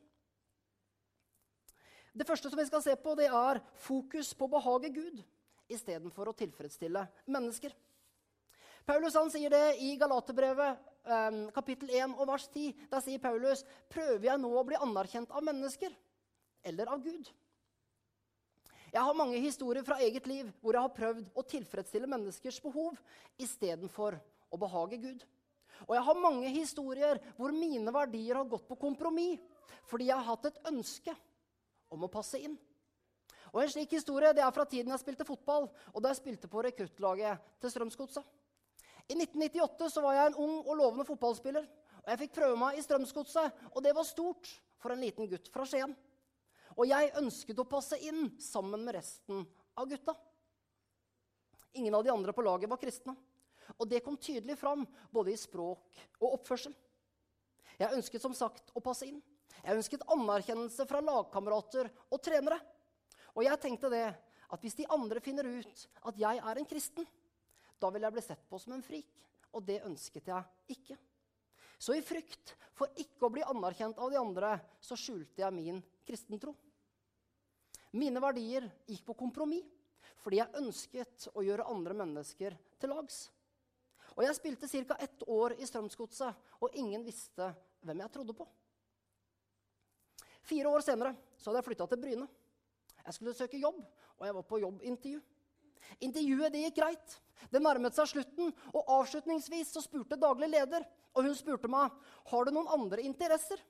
Det 2.12 2.26
første 2.26 2.50
som 2.50 2.58
vi 2.58 2.66
skal 2.66 2.82
se 2.84 2.96
på, 2.98 3.14
det 3.16 3.30
er 3.30 3.62
fokus 3.78 4.34
på 4.34 4.48
å 4.48 4.54
behage 4.58 4.90
Gud 4.92 5.22
istedenfor 5.70 6.28
å 6.28 6.36
tilfredsstille 6.36 7.04
mennesker. 7.30 7.72
Paulus 8.88 9.14
han 9.14 9.30
sier 9.30 9.52
det 9.52 9.76
i 9.84 9.92
Galaterbrevet 10.00 10.80
um, 11.06 11.44
kapittel 11.54 11.92
1 11.94 12.16
og 12.16 12.26
vers 12.32 12.48
10. 12.50 12.88
Der 12.90 13.04
sier 13.04 13.22
Paulus.: 13.22 13.62
Prøver 13.92 14.26
jeg 14.26 14.42
nå 14.42 14.50
å 14.50 14.64
bli 14.66 14.78
anerkjent 14.80 15.30
av 15.30 15.44
mennesker 15.46 15.94
eller 16.66 16.90
av 16.90 17.04
Gud? 17.04 17.30
Jeg 18.90 19.06
har 19.06 19.14
mange 19.14 19.38
historier 19.38 19.86
fra 19.86 20.00
eget 20.02 20.26
liv 20.26 20.48
hvor 20.60 20.74
jeg 20.74 20.82
har 20.82 20.94
prøvd 20.94 21.28
å 21.38 21.44
tilfredsstille 21.46 22.10
menneskers 22.10 22.58
behov 22.62 22.96
istedenfor 23.38 24.16
å 24.50 24.58
behage 24.58 24.98
Gud. 24.98 25.22
Og 25.86 25.94
jeg 25.94 26.06
har 26.08 26.22
mange 26.22 26.50
historier 26.52 27.20
hvor 27.36 27.54
mine 27.54 27.94
verdier 27.94 28.40
har 28.40 28.50
gått 28.50 28.66
på 28.68 28.78
kompromiss 28.80 29.38
fordi 29.90 30.10
jeg 30.10 30.18
har 30.18 30.26
hatt 30.26 30.50
et 30.50 30.58
ønske 30.70 31.14
om 31.90 32.04
å 32.06 32.10
passe 32.10 32.38
inn. 32.38 32.58
Og 33.50 33.62
En 33.62 33.70
slik 33.70 33.94
historie 33.96 34.30
det 34.34 34.42
er 34.44 34.54
fra 34.54 34.66
tiden 34.68 34.92
jeg 34.92 35.02
spilte 35.02 35.26
fotball, 35.26 35.66
og 35.66 36.02
da 36.02 36.12
jeg 36.12 36.20
spilte 36.20 36.50
på 36.50 36.62
rekruttlaget 36.62 37.40
til 37.62 37.72
Strømsgodset. 37.72 38.26
I 39.10 39.16
1998 39.16 39.88
så 39.90 40.04
var 40.04 40.14
jeg 40.14 40.30
en 40.30 40.38
ung 40.38 40.52
og 40.60 40.76
lovende 40.78 41.06
fotballspiller. 41.08 41.64
og 42.04 42.12
Jeg 42.12 42.20
fikk 42.22 42.36
prøve 42.36 42.58
meg 42.60 42.78
i 42.78 42.84
Strømsgodset, 42.84 43.64
og 43.74 43.82
det 43.82 43.94
var 43.96 44.06
stort 44.06 44.52
for 44.78 44.94
en 44.94 45.02
liten 45.02 45.26
gutt 45.26 45.50
fra 45.50 45.66
Skien. 45.66 45.96
Og 46.78 46.86
jeg 46.88 47.14
ønsket 47.18 47.58
å 47.58 47.68
passe 47.68 47.98
inn 48.06 48.28
sammen 48.40 48.84
med 48.84 48.96
resten 48.98 49.42
av 49.78 49.88
gutta. 49.90 50.14
Ingen 51.78 51.94
av 51.94 52.04
de 52.04 52.12
andre 52.12 52.34
på 52.34 52.44
laget 52.44 52.70
var 52.70 52.80
kristne. 52.80 53.14
Og 53.78 53.86
det 53.88 54.02
kom 54.04 54.16
tydelig 54.18 54.56
fram 54.58 54.82
både 55.14 55.34
i 55.34 55.38
språk 55.38 56.00
og 56.18 56.38
oppførsel. 56.40 56.74
Jeg 57.78 57.96
ønsket 57.96 58.22
som 58.22 58.34
sagt 58.36 58.72
å 58.74 58.82
passe 58.84 59.06
inn. 59.06 59.20
Jeg 59.60 59.76
ønsket 59.76 60.06
anerkjennelse 60.10 60.86
fra 60.88 61.02
lagkamerater 61.04 61.90
og 62.10 62.22
trenere. 62.24 62.58
Og 63.36 63.44
jeg 63.46 63.60
tenkte 63.62 63.90
det 63.92 64.06
at 64.50 64.64
hvis 64.64 64.76
de 64.80 64.88
andre 64.90 65.22
finner 65.22 65.46
ut 65.46 65.86
at 66.08 66.18
jeg 66.18 66.42
er 66.42 66.60
en 66.60 66.68
kristen, 66.68 67.06
da 67.80 67.90
vil 67.94 68.04
jeg 68.04 68.16
bli 68.16 68.24
sett 68.24 68.42
på 68.50 68.58
som 68.60 68.74
en 68.74 68.84
frik. 68.84 69.10
Og 69.54 69.64
det 69.66 69.80
ønsket 69.86 70.28
jeg 70.30 70.74
ikke. 70.76 70.98
Så 71.80 71.96
i 71.96 72.04
frykt 72.04 72.54
for 72.76 72.92
ikke 73.00 73.24
å 73.26 73.32
bli 73.32 73.44
anerkjent 73.44 73.98
av 73.98 74.12
de 74.12 74.18
andre, 74.20 74.52
så 74.84 74.98
skjulte 75.00 75.40
jeg 75.40 75.56
min 75.56 75.80
kristentro. 76.04 76.52
Mine 77.96 78.20
verdier 78.22 78.68
gikk 78.86 79.06
på 79.08 79.16
kompromiss 79.24 79.66
fordi 80.20 80.36
jeg 80.36 80.60
ønsket 80.60 81.30
å 81.32 81.40
gjøre 81.40 81.64
andre 81.72 81.94
mennesker 81.96 82.52
til 82.76 82.92
lags. 82.92 83.22
Og 84.18 84.26
jeg 84.26 84.36
spilte 84.36 84.68
ca. 84.68 84.98
ett 85.00 85.22
år 85.24 85.54
i 85.56 85.64
Strømsgodset, 85.64 86.36
og 86.60 86.76
ingen 86.76 87.04
visste 87.06 87.46
hvem 87.80 88.02
jeg 88.04 88.12
trodde 88.12 88.34
på. 88.36 88.44
Fire 90.44 90.68
år 90.68 90.84
senere 90.84 91.14
så 91.38 91.48
hadde 91.48 91.62
jeg 91.62 91.68
flytta 91.70 91.86
til 91.88 92.02
Bryne. 92.02 92.28
Jeg 93.00 93.16
skulle 93.16 93.36
søke 93.38 93.60
jobb, 93.60 93.80
og 94.18 94.26
jeg 94.26 94.36
var 94.36 94.44
på 94.44 94.60
jobbintervju. 94.60 95.22
Intervjuet 96.00 96.52
det 96.52 96.64
gikk 96.66 96.78
greit. 96.80 97.16
Det 97.50 97.62
nærmet 97.62 97.96
seg 97.96 98.10
slutten, 98.10 98.52
og 98.74 98.94
avslutningsvis 99.00 99.72
så 99.74 99.82
spurte 99.84 100.18
daglig 100.20 100.50
leder, 100.52 100.84
og 101.16 101.26
hun 101.26 101.36
spurte 101.36 101.70
meg 101.70 101.94
har 102.30 102.46
du 102.46 102.52
noen 102.54 102.70
andre 102.74 103.02
interesser. 103.06 103.60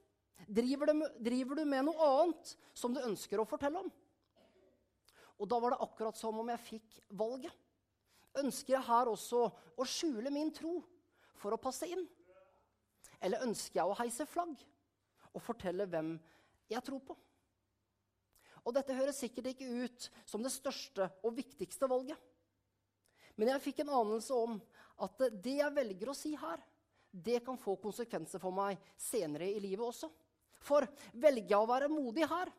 Driver 0.51 0.91
du, 0.91 1.05
driver 1.23 1.61
du 1.61 1.65
med 1.69 1.87
noe 1.87 2.09
annet 2.21 2.55
som 2.75 2.95
du 2.95 3.01
ønsker 3.05 3.41
å 3.41 3.49
fortelle 3.49 3.83
om? 3.85 3.91
Og 5.41 5.49
da 5.49 5.59
var 5.63 5.75
det 5.75 5.85
akkurat 5.85 6.19
som 6.19 6.41
om 6.41 6.51
jeg 6.53 6.67
fikk 6.67 6.99
valget. 7.17 7.55
Ønsker 8.41 8.77
jeg 8.77 8.87
her 8.87 9.11
også 9.11 9.47
å 9.51 9.87
skjule 9.89 10.33
min 10.33 10.53
tro 10.55 10.79
for 11.41 11.55
å 11.55 11.61
passe 11.61 11.89
inn? 11.89 12.05
Eller 13.21 13.47
ønsker 13.47 13.81
jeg 13.81 13.89
å 13.89 13.97
heise 14.01 14.27
flagg 14.29 14.61
og 15.31 15.43
fortelle 15.45 15.87
hvem 15.89 16.15
jeg 16.71 16.85
tror 16.87 17.03
på? 17.05 17.17
Og 18.65 18.75
dette 18.77 18.97
høres 18.97 19.21
sikkert 19.23 19.53
ikke 19.53 19.69
ut 19.85 20.09
som 20.29 20.43
det 20.45 20.53
største 20.53 21.09
og 21.25 21.37
viktigste 21.37 21.89
valget. 21.91 22.19
Men 23.41 23.55
jeg 23.55 23.65
fikk 23.65 23.83
en 23.83 23.95
anelse 24.03 24.37
om 24.37 24.59
at 25.01 25.23
det 25.41 25.57
jeg 25.63 25.77
velger 25.77 26.11
å 26.13 26.17
si 26.17 26.35
her, 26.37 26.61
det 27.11 27.41
kan 27.47 27.59
få 27.59 27.75
konsekvenser 27.81 28.43
for 28.43 28.55
meg 28.55 28.79
senere 29.01 29.49
i 29.49 29.63
livet 29.63 29.87
også. 29.87 30.11
For 30.61 30.85
velger 31.17 31.55
jeg 31.55 31.59
å 31.59 31.69
være 31.71 31.89
modig 31.91 32.29
her, 32.29 32.51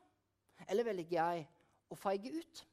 eller 0.67 0.87
velger 0.89 1.17
jeg 1.19 1.45
å 1.91 1.97
feige 1.99 2.33
ut? 2.33 2.63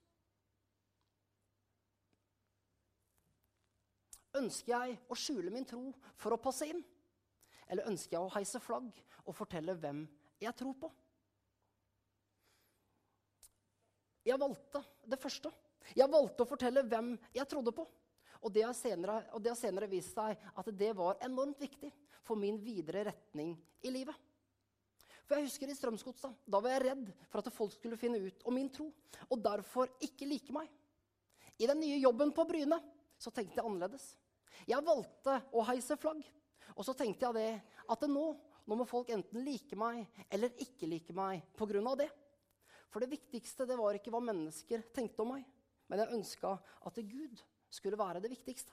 Ønsker 4.38 4.72
jeg 4.72 4.96
å 5.10 5.18
skjule 5.18 5.52
min 5.52 5.66
tro 5.68 5.90
for 6.16 6.34
å 6.34 6.40
passe 6.40 6.68
inn? 6.68 6.80
Eller 7.68 7.88
ønsker 7.90 8.16
jeg 8.16 8.24
å 8.24 8.32
heise 8.32 8.60
flagg 8.62 8.88
og 9.26 9.36
fortelle 9.36 9.76
hvem 9.76 10.06
jeg 10.40 10.56
tror 10.56 10.76
på? 10.80 10.90
Jeg 14.28 14.40
valgte 14.40 14.82
det 15.08 15.18
første. 15.20 15.52
Jeg 15.96 16.10
valgte 16.12 16.44
å 16.44 16.48
fortelle 16.48 16.84
hvem 16.84 17.14
jeg 17.34 17.48
trodde 17.48 17.72
på. 17.72 17.86
Og 18.44 18.52
det 18.54 18.62
har 18.66 18.76
senere, 18.76 19.22
senere 19.58 19.88
vist 19.90 20.14
seg 20.14 20.36
at 20.36 20.70
det 20.78 20.92
var 20.96 21.18
enormt 21.26 21.58
viktig 21.60 21.90
for 22.26 22.38
min 22.38 22.60
videre 22.62 23.08
retning 23.08 23.56
i 23.82 23.92
livet. 23.92 24.14
For 25.28 25.36
jeg 25.36 25.48
husker 25.48 25.68
i 25.68 25.76
Strømsgodset. 25.76 26.36
Da 26.48 26.60
var 26.64 26.76
jeg 26.76 26.84
redd 26.86 27.08
for 27.28 27.42
at 27.42 27.52
folk 27.52 27.74
skulle 27.74 27.98
finne 28.00 28.20
ut 28.22 28.44
om 28.48 28.54
min 28.56 28.70
tro, 28.72 28.86
og 29.28 29.42
derfor 29.44 29.90
ikke 30.04 30.28
like 30.28 30.54
meg. 30.54 30.70
I 31.58 31.68
den 31.68 31.82
nye 31.82 31.98
jobben 31.98 32.32
på 32.32 32.46
Bryne 32.48 32.78
så 33.18 33.32
tenkte 33.34 33.58
jeg 33.58 33.66
annerledes. 33.66 34.12
Jeg 34.68 34.84
valgte 34.86 35.40
å 35.52 35.64
heise 35.68 35.98
flagg. 36.00 36.22
Og 36.76 36.86
så 36.86 36.94
tenkte 36.96 37.26
jeg 37.26 37.36
det 37.36 37.50
at 37.90 38.06
nå, 38.08 38.24
nå 38.68 38.78
må 38.78 38.86
folk 38.88 39.10
enten 39.12 39.42
like 39.44 39.76
meg 39.78 40.06
eller 40.30 40.54
ikke 40.62 40.88
like 40.88 41.14
meg 41.16 41.42
pga. 41.58 41.94
det. 41.98 42.08
For 42.88 43.04
det 43.04 43.12
viktigste 43.12 43.66
det 43.68 43.76
var 43.78 43.96
ikke 43.96 44.12
hva 44.12 44.20
mennesker 44.24 44.86
tenkte 44.96 45.24
om 45.24 45.34
meg, 45.34 45.44
men 45.88 46.02
jeg 46.02 46.14
ønska 46.18 46.54
at 46.88 47.00
Gud 47.04 47.42
skulle 47.72 48.00
være 48.00 48.22
det 48.24 48.32
viktigste. 48.32 48.72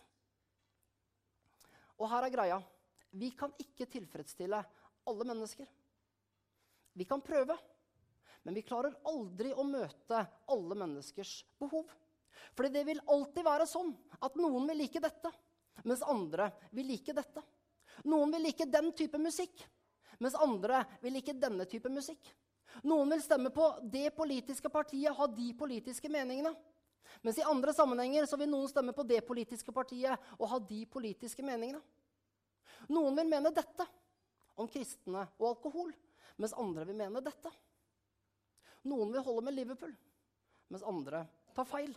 Og 2.00 2.10
her 2.12 2.28
er 2.28 2.34
greia. 2.34 2.60
Vi 3.16 3.32
kan 3.36 3.54
ikke 3.60 3.88
tilfredsstille 3.92 4.60
alle 5.08 5.28
mennesker. 5.28 5.68
Vi 6.96 7.06
kan 7.08 7.24
prøve, 7.24 7.56
men 8.44 8.56
vi 8.56 8.64
klarer 8.64 8.96
aldri 9.08 9.52
å 9.56 9.64
møte 9.68 10.22
alle 10.52 10.78
menneskers 10.80 11.38
behov. 11.60 11.90
Fordi 12.56 12.72
det 12.72 12.84
vil 12.88 13.04
alltid 13.12 13.44
være 13.48 13.68
sånn 13.68 13.92
at 14.24 14.36
noen 14.40 14.68
vil 14.70 14.80
like 14.84 15.02
dette, 15.04 15.32
mens 15.84 16.04
andre 16.08 16.50
vil 16.76 16.88
like 16.92 17.16
dette. 17.16 17.44
Noen 18.08 18.32
vil 18.36 18.48
like 18.48 18.68
den 18.68 18.92
type 18.96 19.20
musikk, 19.20 19.64
mens 20.20 20.36
andre 20.40 20.84
vil 21.04 21.16
like 21.16 21.36
denne 21.40 21.68
type 21.68 21.92
musikk. 21.92 22.28
Noen 22.84 23.10
vil 23.10 23.22
stemme 23.24 23.50
på 23.54 23.68
det 23.92 24.10
politiske 24.16 24.70
partiet, 24.70 25.14
ha 25.16 25.28
de 25.28 25.52
politiske 25.58 26.10
meningene. 26.12 26.52
Mens 27.22 27.38
i 27.40 27.46
andre 27.48 27.74
sammenhenger 27.74 28.26
så 28.28 28.38
vil 28.38 28.50
noen 28.52 28.68
stemme 28.70 28.94
på 28.96 29.06
det 29.08 29.22
politiske 29.28 29.72
partiet 29.72 30.34
og 30.40 30.50
ha 30.52 30.60
de 30.60 30.82
politiske 30.92 31.46
meningene. 31.46 31.82
Noen 32.92 33.16
vil 33.18 33.30
mene 33.30 33.54
dette 33.56 33.86
om 34.60 34.68
kristne 34.72 35.24
og 35.40 35.48
alkohol, 35.54 35.94
mens 36.38 36.56
andre 36.60 36.86
vil 36.90 37.00
mene 37.00 37.24
dette. 37.24 37.52
Noen 38.86 39.14
vil 39.14 39.24
holde 39.26 39.46
med 39.48 39.56
Liverpool, 39.56 39.94
mens 40.70 40.86
andre 40.86 41.24
tar 41.56 41.68
feil. 41.70 41.96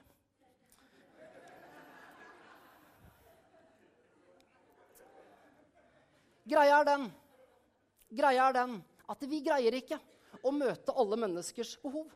Greia 6.48 6.78
er 6.80 6.86
den, 6.88 7.02
greia 8.16 8.46
er 8.48 8.54
den 8.56 8.78
at 9.12 9.24
vi 9.28 9.42
greier 9.44 9.74
ikke 9.76 9.98
å 10.42 10.52
møte 10.54 10.94
alle 10.94 11.18
menneskers 11.20 11.76
behov. 11.82 12.08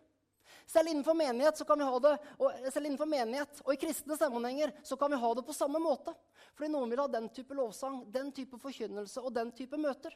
Selv 0.67 0.89
innenfor 0.89 1.17
menighet, 1.19 1.59
det, 1.59 2.13
og, 2.39 2.53
selv 2.73 2.87
innenfor 2.87 3.09
menighet 3.11 3.63
og 3.65 3.73
i 3.75 3.81
kristne 3.81 4.17
sammenhenger 4.17 4.73
så 4.87 4.97
kan 4.97 5.11
vi 5.11 5.19
ha 5.21 5.33
det 5.35 5.45
på 5.47 5.57
samme 5.57 5.81
måte. 5.83 6.15
Fordi 6.55 6.71
noen 6.73 6.93
vil 6.93 7.03
ha 7.03 7.09
den 7.11 7.29
type 7.35 7.57
lovsang, 7.57 8.03
den 8.13 8.31
type 8.33 8.61
forkynnelse 8.61 9.21
og 9.21 9.35
den 9.35 9.51
type 9.57 9.81
møter. 9.81 10.15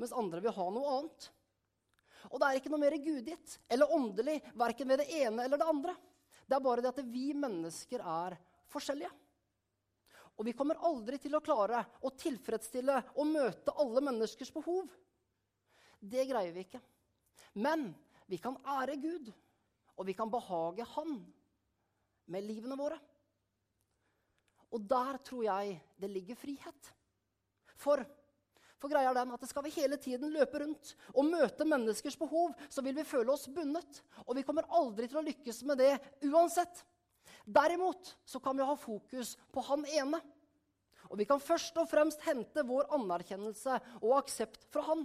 Mens 0.00 0.14
andre 0.16 0.42
vil 0.42 0.54
ha 0.56 0.68
noe 0.74 0.96
annet. 0.98 1.28
Og 2.32 2.40
det 2.40 2.48
er 2.48 2.58
ikke 2.58 2.72
noe 2.72 2.82
mer 2.82 2.96
gudgitt 2.98 3.58
eller 3.68 3.92
åndelig 3.94 4.38
verken 4.56 4.90
ved 4.90 5.04
det 5.04 5.10
ene 5.20 5.44
eller 5.44 5.60
det 5.60 5.68
andre. 5.68 5.94
Det 6.44 6.56
er 6.56 6.64
bare 6.64 6.84
det 6.84 6.92
at 6.92 7.04
vi 7.08 7.28
mennesker 7.36 8.02
er 8.02 8.36
forskjellige. 8.72 9.12
Og 10.34 10.48
vi 10.48 10.54
kommer 10.56 10.80
aldri 10.82 11.20
til 11.22 11.36
å 11.36 11.42
klare 11.44 11.84
å 12.02 12.10
tilfredsstille 12.18 12.96
og 13.14 13.28
møte 13.30 13.74
alle 13.78 14.02
menneskers 14.02 14.50
behov. 14.54 14.88
Det 16.00 16.26
greier 16.26 16.52
vi 16.52 16.64
ikke. 16.66 16.80
Men 17.54 17.92
vi 18.30 18.38
kan 18.42 18.56
ære 18.66 18.96
Gud, 19.00 19.30
og 19.96 20.06
vi 20.06 20.14
kan 20.16 20.30
behage 20.30 20.86
Han 20.96 21.18
med 22.26 22.46
livene 22.46 22.76
våre. 22.78 22.98
Og 24.74 24.82
der 24.90 25.18
tror 25.22 25.44
jeg 25.46 25.78
det 26.00 26.10
ligger 26.10 26.38
frihet. 26.38 26.90
For, 27.78 28.00
for 28.80 28.90
greia 28.90 29.12
er 29.12 29.18
den 29.20 29.34
at 29.36 29.44
skal 29.48 29.66
vi 29.66 29.74
hele 29.76 29.98
tiden 30.00 30.32
løpe 30.34 30.62
rundt 30.62 30.94
og 31.12 31.28
møte 31.28 31.66
menneskers 31.68 32.16
behov, 32.18 32.54
så 32.68 32.82
vil 32.82 32.96
vi 32.96 33.06
føle 33.06 33.30
oss 33.32 33.46
bundet. 33.46 34.00
Og 34.26 34.34
vi 34.38 34.46
kommer 34.46 34.66
aldri 34.74 35.06
til 35.10 35.20
å 35.20 35.26
lykkes 35.26 35.62
med 35.68 35.78
det 35.82 35.92
uansett. 36.26 36.82
Derimot 37.44 38.14
så 38.24 38.40
kan 38.40 38.56
vi 38.56 38.66
ha 38.66 38.74
fokus 38.78 39.34
på 39.52 39.62
han 39.68 39.84
ene. 39.86 40.20
Og 41.10 41.20
vi 41.20 41.26
kan 41.28 41.42
først 41.42 41.76
og 41.78 41.90
fremst 41.90 42.24
hente 42.24 42.64
vår 42.66 42.88
anerkjennelse 42.96 43.76
og 44.00 44.16
aksept 44.16 44.64
fra 44.72 44.86
han. 44.88 45.04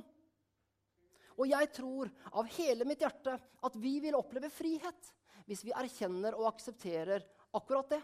Og 1.40 1.48
jeg 1.48 1.72
tror 1.72 2.10
av 2.36 2.48
hele 2.58 2.86
mitt 2.88 3.02
hjerte 3.04 3.38
at 3.40 3.76
vi 3.80 3.98
vil 4.04 4.18
oppleve 4.18 4.52
frihet 4.52 5.12
hvis 5.48 5.64
vi 5.66 5.74
erkjenner 5.74 6.36
og 6.38 6.50
aksepterer 6.52 7.24
akkurat 7.58 7.96
det. 7.96 8.02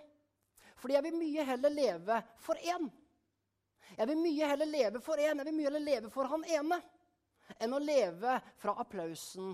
Fordi 0.80 0.96
jeg 0.96 1.06
vil 1.06 1.18
mye 1.20 1.46
heller 1.48 1.74
leve 1.74 2.20
for 2.42 2.60
én. 2.64 2.88
Jeg 3.96 4.10
vil 4.10 4.20
mye 4.20 4.48
heller 4.50 4.70
leve 4.70 5.02
for 5.04 5.22
én, 5.22 5.38
jeg 5.38 5.48
vil 5.48 5.56
mye 5.56 5.70
heller 5.70 5.84
leve 5.84 6.10
for 6.12 6.32
han 6.32 6.46
ene 6.50 6.80
enn 7.62 7.76
å 7.76 7.82
leve 7.84 8.40
fra 8.58 8.74
applausen 8.82 9.54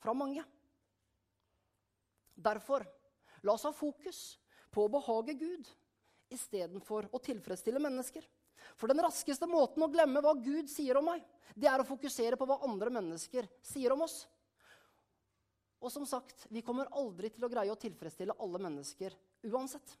fra 0.00 0.14
mange. 0.16 0.44
Derfor, 2.38 2.86
la 3.42 3.52
oss 3.52 3.66
ha 3.66 3.74
fokus 3.74 4.38
på 4.72 4.86
å 4.86 4.92
behage 4.92 5.34
Gud 5.38 5.68
istedenfor 6.32 7.10
å 7.12 7.20
tilfredsstille 7.22 7.82
mennesker. 7.82 8.24
For 8.76 8.90
den 8.90 9.00
raskeste 9.02 9.48
måten 9.48 9.84
å 9.84 9.90
glemme 9.92 10.22
hva 10.24 10.34
Gud 10.36 10.68
sier 10.70 10.98
om 11.00 11.08
meg, 11.10 11.22
det 11.54 11.70
er 11.70 11.82
å 11.82 11.86
fokusere 11.86 12.36
på 12.38 12.46
hva 12.48 12.60
andre 12.66 12.92
mennesker 12.98 13.48
sier 13.64 13.94
om 13.94 14.04
oss. 14.06 14.20
Og 15.78 15.92
som 15.94 16.04
sagt, 16.06 16.46
vi 16.50 16.62
kommer 16.66 16.90
aldri 16.98 17.30
til 17.30 17.46
å 17.46 17.50
greie 17.50 17.72
å 17.72 17.78
tilfredsstille 17.78 18.36
alle 18.42 18.60
mennesker 18.62 19.14
uansett. 19.46 19.94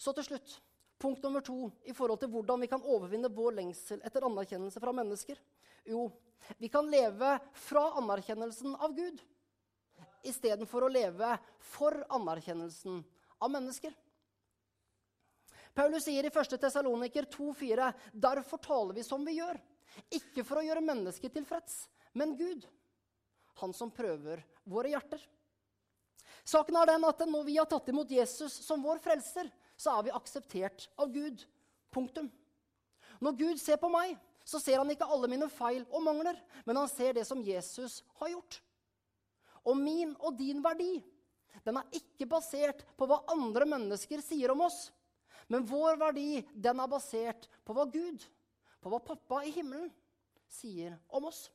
Så 0.00 0.14
til 0.16 0.26
slutt, 0.26 0.54
punkt 0.98 1.22
nummer 1.24 1.44
to 1.44 1.68
i 1.86 1.94
forhold 1.94 2.22
til 2.22 2.32
hvordan 2.32 2.62
vi 2.64 2.70
kan 2.70 2.82
overvinne 2.82 3.30
vår 3.32 3.58
lengsel 3.60 4.00
etter 4.06 4.24
anerkjennelse 4.26 4.80
fra 4.82 4.94
mennesker. 4.96 5.38
Jo, 5.86 6.08
vi 6.58 6.70
kan 6.72 6.88
leve 6.90 7.36
fra 7.68 7.90
anerkjennelsen 8.00 8.74
av 8.78 8.96
Gud 8.96 9.20
istedenfor 10.26 10.86
å 10.86 10.92
leve 10.92 11.34
for 11.72 11.96
anerkjennelsen 12.14 13.02
av 13.42 13.50
mennesker. 13.50 13.94
Paulus 15.74 16.04
sier 16.04 16.24
i 16.24 16.30
1. 16.32 16.56
Tessaloniker 16.60 17.26
2,4.: 17.32 17.92
Derfor 18.12 18.60
taler 18.60 18.94
vi 18.94 19.04
som 19.04 19.24
vi 19.24 19.38
gjør. 19.38 19.60
Ikke 20.12 20.44
for 20.44 20.60
å 20.60 20.64
gjøre 20.64 20.84
mennesket 20.84 21.34
tilfreds, 21.36 21.86
men 22.16 22.36
Gud, 22.36 22.64
han 23.60 23.72
som 23.76 23.92
prøver 23.92 24.44
våre 24.64 24.92
hjerter. 24.92 25.20
Saken 26.44 26.76
er 26.80 26.94
den 26.94 27.04
at 27.06 27.20
når 27.28 27.44
vi 27.46 27.56
har 27.58 27.68
tatt 27.70 27.88
imot 27.92 28.10
Jesus 28.10 28.54
som 28.64 28.82
vår 28.82 29.00
frelser, 29.04 29.48
så 29.76 29.98
er 29.98 30.08
vi 30.08 30.14
akseptert 30.16 30.88
av 31.00 31.12
Gud. 31.12 31.44
Punktum. 31.92 32.30
Når 33.20 33.36
Gud 33.36 33.60
ser 33.60 33.76
på 33.76 33.90
meg, 33.92 34.16
så 34.48 34.58
ser 34.58 34.80
han 34.80 34.90
ikke 34.90 35.06
alle 35.06 35.28
mine 35.30 35.46
feil 35.52 35.84
og 35.90 36.02
mangler, 36.02 36.38
men 36.64 36.80
han 36.80 36.88
ser 36.90 37.14
det 37.14 37.26
som 37.28 37.42
Jesus 37.44 38.00
har 38.18 38.32
gjort. 38.32 38.58
Og 39.68 39.76
min 39.78 40.16
og 40.18 40.34
din 40.38 40.62
verdi 40.64 40.96
den 41.62 41.76
er 41.78 41.94
ikke 41.94 42.26
basert 42.26 42.80
på 42.98 43.06
hva 43.06 43.20
andre 43.30 43.68
mennesker 43.68 44.22
sier 44.24 44.50
om 44.54 44.64
oss, 44.66 44.88
men 45.52 45.66
vår 45.68 45.98
verdi 46.00 46.40
den 46.54 46.80
er 46.80 46.88
basert 46.88 47.48
på 47.60 47.74
hva 47.76 47.84
Gud, 47.92 48.24
på 48.80 48.92
hva 48.92 49.00
pappa 49.04 49.42
i 49.44 49.52
himmelen, 49.52 49.90
sier 50.48 50.96
om 51.12 51.28
oss. 51.28 51.46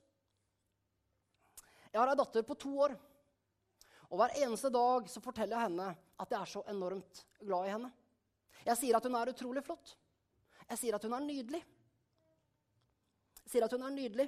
Jeg 1.90 1.98
har 1.98 2.12
ei 2.12 2.20
datter 2.20 2.46
på 2.46 2.58
to 2.62 2.76
år. 2.86 2.94
Og 4.08 4.20
hver 4.22 4.36
eneste 4.44 4.70
dag 4.72 5.10
så 5.10 5.22
forteller 5.24 5.58
jeg 5.58 5.70
henne 5.72 5.88
at 5.92 6.34
jeg 6.34 6.40
er 6.40 6.52
så 6.52 6.62
enormt 6.70 7.24
glad 7.42 7.68
i 7.68 7.74
henne. 7.74 7.90
Jeg 8.68 8.80
sier 8.80 8.98
at 8.98 9.08
hun 9.08 9.18
er 9.18 9.32
utrolig 9.34 9.64
flott. 9.66 9.96
Jeg 10.68 10.82
sier 10.82 10.98
at 10.98 11.08
hun 11.08 11.16
er 11.18 11.26
nydelig. 11.26 11.64
Jeg 13.44 13.54
sier 13.54 13.66
at 13.66 13.74
hun 13.74 13.86
er 13.88 13.96
nydelig. 13.96 14.28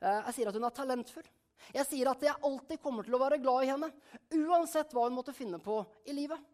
Eh, 0.00 0.20
jeg 0.28 0.36
sier 0.38 0.50
at 0.50 0.58
hun 0.58 0.68
er 0.68 0.76
talentfull. 0.76 1.28
Jeg 1.72 1.88
sier 1.88 2.10
at 2.10 2.24
jeg 2.26 2.42
alltid 2.44 2.82
kommer 2.82 3.06
til 3.06 3.16
å 3.16 3.22
være 3.22 3.40
glad 3.40 3.64
i 3.64 3.70
henne, 3.70 3.88
uansett 4.36 4.92
hva 4.92 5.06
hun 5.06 5.16
måtte 5.16 5.32
finne 5.32 5.60
på 5.62 5.78
i 6.04 6.16
livet. 6.16 6.52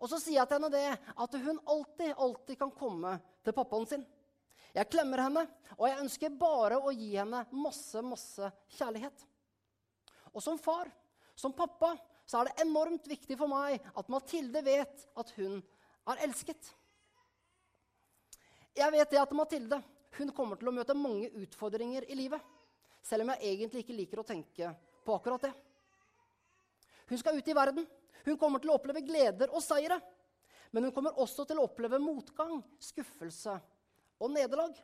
Og 0.00 0.08
så 0.10 0.18
sier 0.20 0.40
jeg 0.40 0.48
til 0.48 0.58
henne 0.58 0.72
det 0.72 0.86
at 0.92 1.38
hun 1.44 1.60
alltid, 1.68 2.14
alltid 2.16 2.58
kan 2.60 2.72
komme 2.74 3.16
til 3.44 3.56
pappaen 3.56 3.88
sin. 3.90 4.04
Jeg 4.72 4.88
klemmer 4.88 5.20
henne, 5.26 5.44
og 5.76 5.84
jeg 5.88 6.00
ønsker 6.00 6.36
bare 6.40 6.78
å 6.80 6.92
gi 6.96 7.10
henne 7.18 7.42
masse, 7.52 8.00
masse 8.04 8.48
kjærlighet. 8.78 9.26
Og 10.32 10.40
som 10.40 10.56
far, 10.60 10.88
som 11.36 11.52
pappa, 11.52 11.92
så 12.24 12.40
er 12.40 12.48
det 12.48 12.64
enormt 12.64 13.08
viktig 13.10 13.36
for 13.36 13.50
meg 13.50 13.82
at 13.92 14.08
Mathilde 14.12 14.62
vet 14.64 15.04
at 15.18 15.32
hun 15.36 15.58
er 16.08 16.22
elsket. 16.24 16.70
Jeg 18.72 18.94
vet 18.94 19.10
det 19.12 19.20
at 19.20 19.34
Mathilde 19.36 19.82
hun 20.16 20.32
kommer 20.36 20.56
til 20.60 20.70
å 20.70 20.74
møte 20.76 20.96
mange 20.96 21.28
utfordringer 21.42 22.06
i 22.08 22.16
livet. 22.16 22.40
Selv 23.04 23.24
om 23.24 23.32
jeg 23.34 23.52
egentlig 23.52 23.82
ikke 23.82 23.96
liker 23.96 24.22
å 24.22 24.26
tenke 24.26 24.72
på 25.04 25.16
akkurat 25.16 25.48
det. 25.48 25.52
Hun 27.10 27.20
skal 27.20 27.36
ut 27.36 27.48
i 27.48 27.56
verden. 27.56 27.86
Hun 28.24 28.38
kommer 28.38 28.62
til 28.62 28.72
å 28.72 28.78
oppleve 28.78 29.02
gleder 29.04 29.52
og 29.52 29.62
seire. 29.64 29.98
Men 30.72 30.86
hun 30.86 30.94
kommer 30.94 31.18
også 31.20 31.44
til 31.48 31.60
å 31.60 31.66
oppleve 31.68 32.00
motgang, 32.00 32.62
skuffelse 32.80 33.58
og 34.22 34.32
nederlag. 34.32 34.76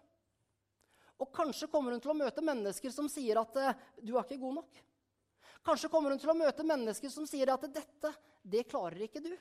Og 1.19 1.31
kanskje 1.35 1.71
kommer 1.73 1.95
hun 1.95 2.03
til 2.03 2.13
å 2.13 2.19
møte 2.19 2.45
mennesker 2.45 2.93
som 2.95 3.09
sier 3.11 3.41
at 3.41 3.57
eh, 3.57 3.79
'du 3.99 4.15
er 4.15 4.23
ikke 4.23 4.39
god 4.43 4.61
nok'. 4.61 4.83
Kanskje 5.67 5.91
kommer 5.91 6.15
hun 6.15 6.21
til 6.21 6.31
å 6.31 6.39
møte 6.39 6.67
mennesker 6.67 7.11
som 7.11 7.27
sier 7.27 7.51
at 7.51 7.65
'dette, 7.67 8.13
det 8.43 8.69
klarer 8.69 9.03
ikke 9.09 9.25
du'. 9.25 9.39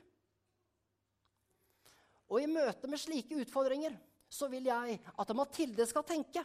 Og 2.28 2.42
i 2.42 2.50
møte 2.50 2.88
med 2.90 3.00
slike 3.00 3.38
utfordringer 3.44 3.94
så 4.28 4.48
vil 4.52 4.68
jeg 4.68 4.98
at 5.16 5.36
Mathilde 5.36 5.86
skal 5.88 6.04
tenke 6.04 6.42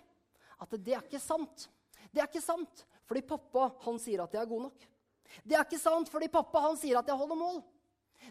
at 0.60 0.76
det 0.80 0.96
er 0.96 1.04
ikke 1.04 1.20
sant. 1.20 1.68
Det 2.12 2.22
er 2.22 2.30
ikke 2.30 2.44
sant 2.44 2.86
fordi 3.04 3.26
pappa 3.28 3.74
han 3.84 4.00
sier 4.00 4.24
at 4.24 4.34
jeg 4.36 4.44
er 4.44 4.52
god 4.52 4.70
nok. 4.70 4.86
Det 5.44 5.58
er 5.58 5.66
ikke 5.66 5.82
sant 5.82 6.12
fordi 6.12 6.30
pappa 6.32 6.62
han 6.68 6.78
sier 6.80 7.00
at 7.00 7.10
jeg 7.10 7.20
holder 7.20 7.40
mål. 7.40 7.62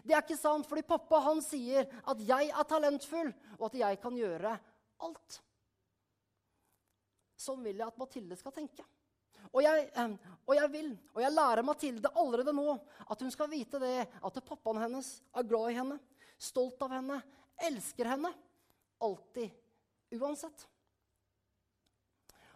Det 0.01 0.15
er 0.15 0.23
ikke 0.23 0.39
sant 0.39 0.67
fordi 0.69 0.85
pappa 0.87 1.19
han 1.27 1.41
sier 1.45 1.87
at 2.09 2.21
jeg 2.25 2.49
er 2.49 2.69
talentfull, 2.69 3.31
og 3.59 3.67
at 3.69 3.79
jeg 3.81 3.99
kan 4.01 4.17
gjøre 4.17 4.55
alt. 5.05 5.39
Sånn 7.39 7.63
vil 7.65 7.79
jeg 7.81 7.89
at 7.89 7.99
Mathilde 7.99 8.37
skal 8.39 8.55
tenke. 8.55 8.85
Og 9.51 9.61
jeg, 9.61 9.89
eh, 9.99 10.13
og 10.47 10.55
jeg, 10.55 10.69
vil, 10.71 10.89
og 11.13 11.21
jeg 11.21 11.35
lærer 11.35 11.67
Mathilde 11.67 12.11
allerede 12.17 12.53
nå 12.55 12.77
at 13.11 13.21
hun 13.21 13.33
skal 13.33 13.51
vite 13.51 13.81
det, 13.81 14.07
at 14.07 14.43
pappaen 14.47 14.81
hennes 14.85 15.17
er 15.35 15.47
glad 15.47 15.73
i 15.73 15.77
henne, 15.77 15.97
stolt 16.39 16.81
av 16.85 16.95
henne, 16.95 17.19
elsker 17.67 18.09
henne. 18.13 18.31
Alltid. 19.03 19.51
Uansett. 20.15 20.65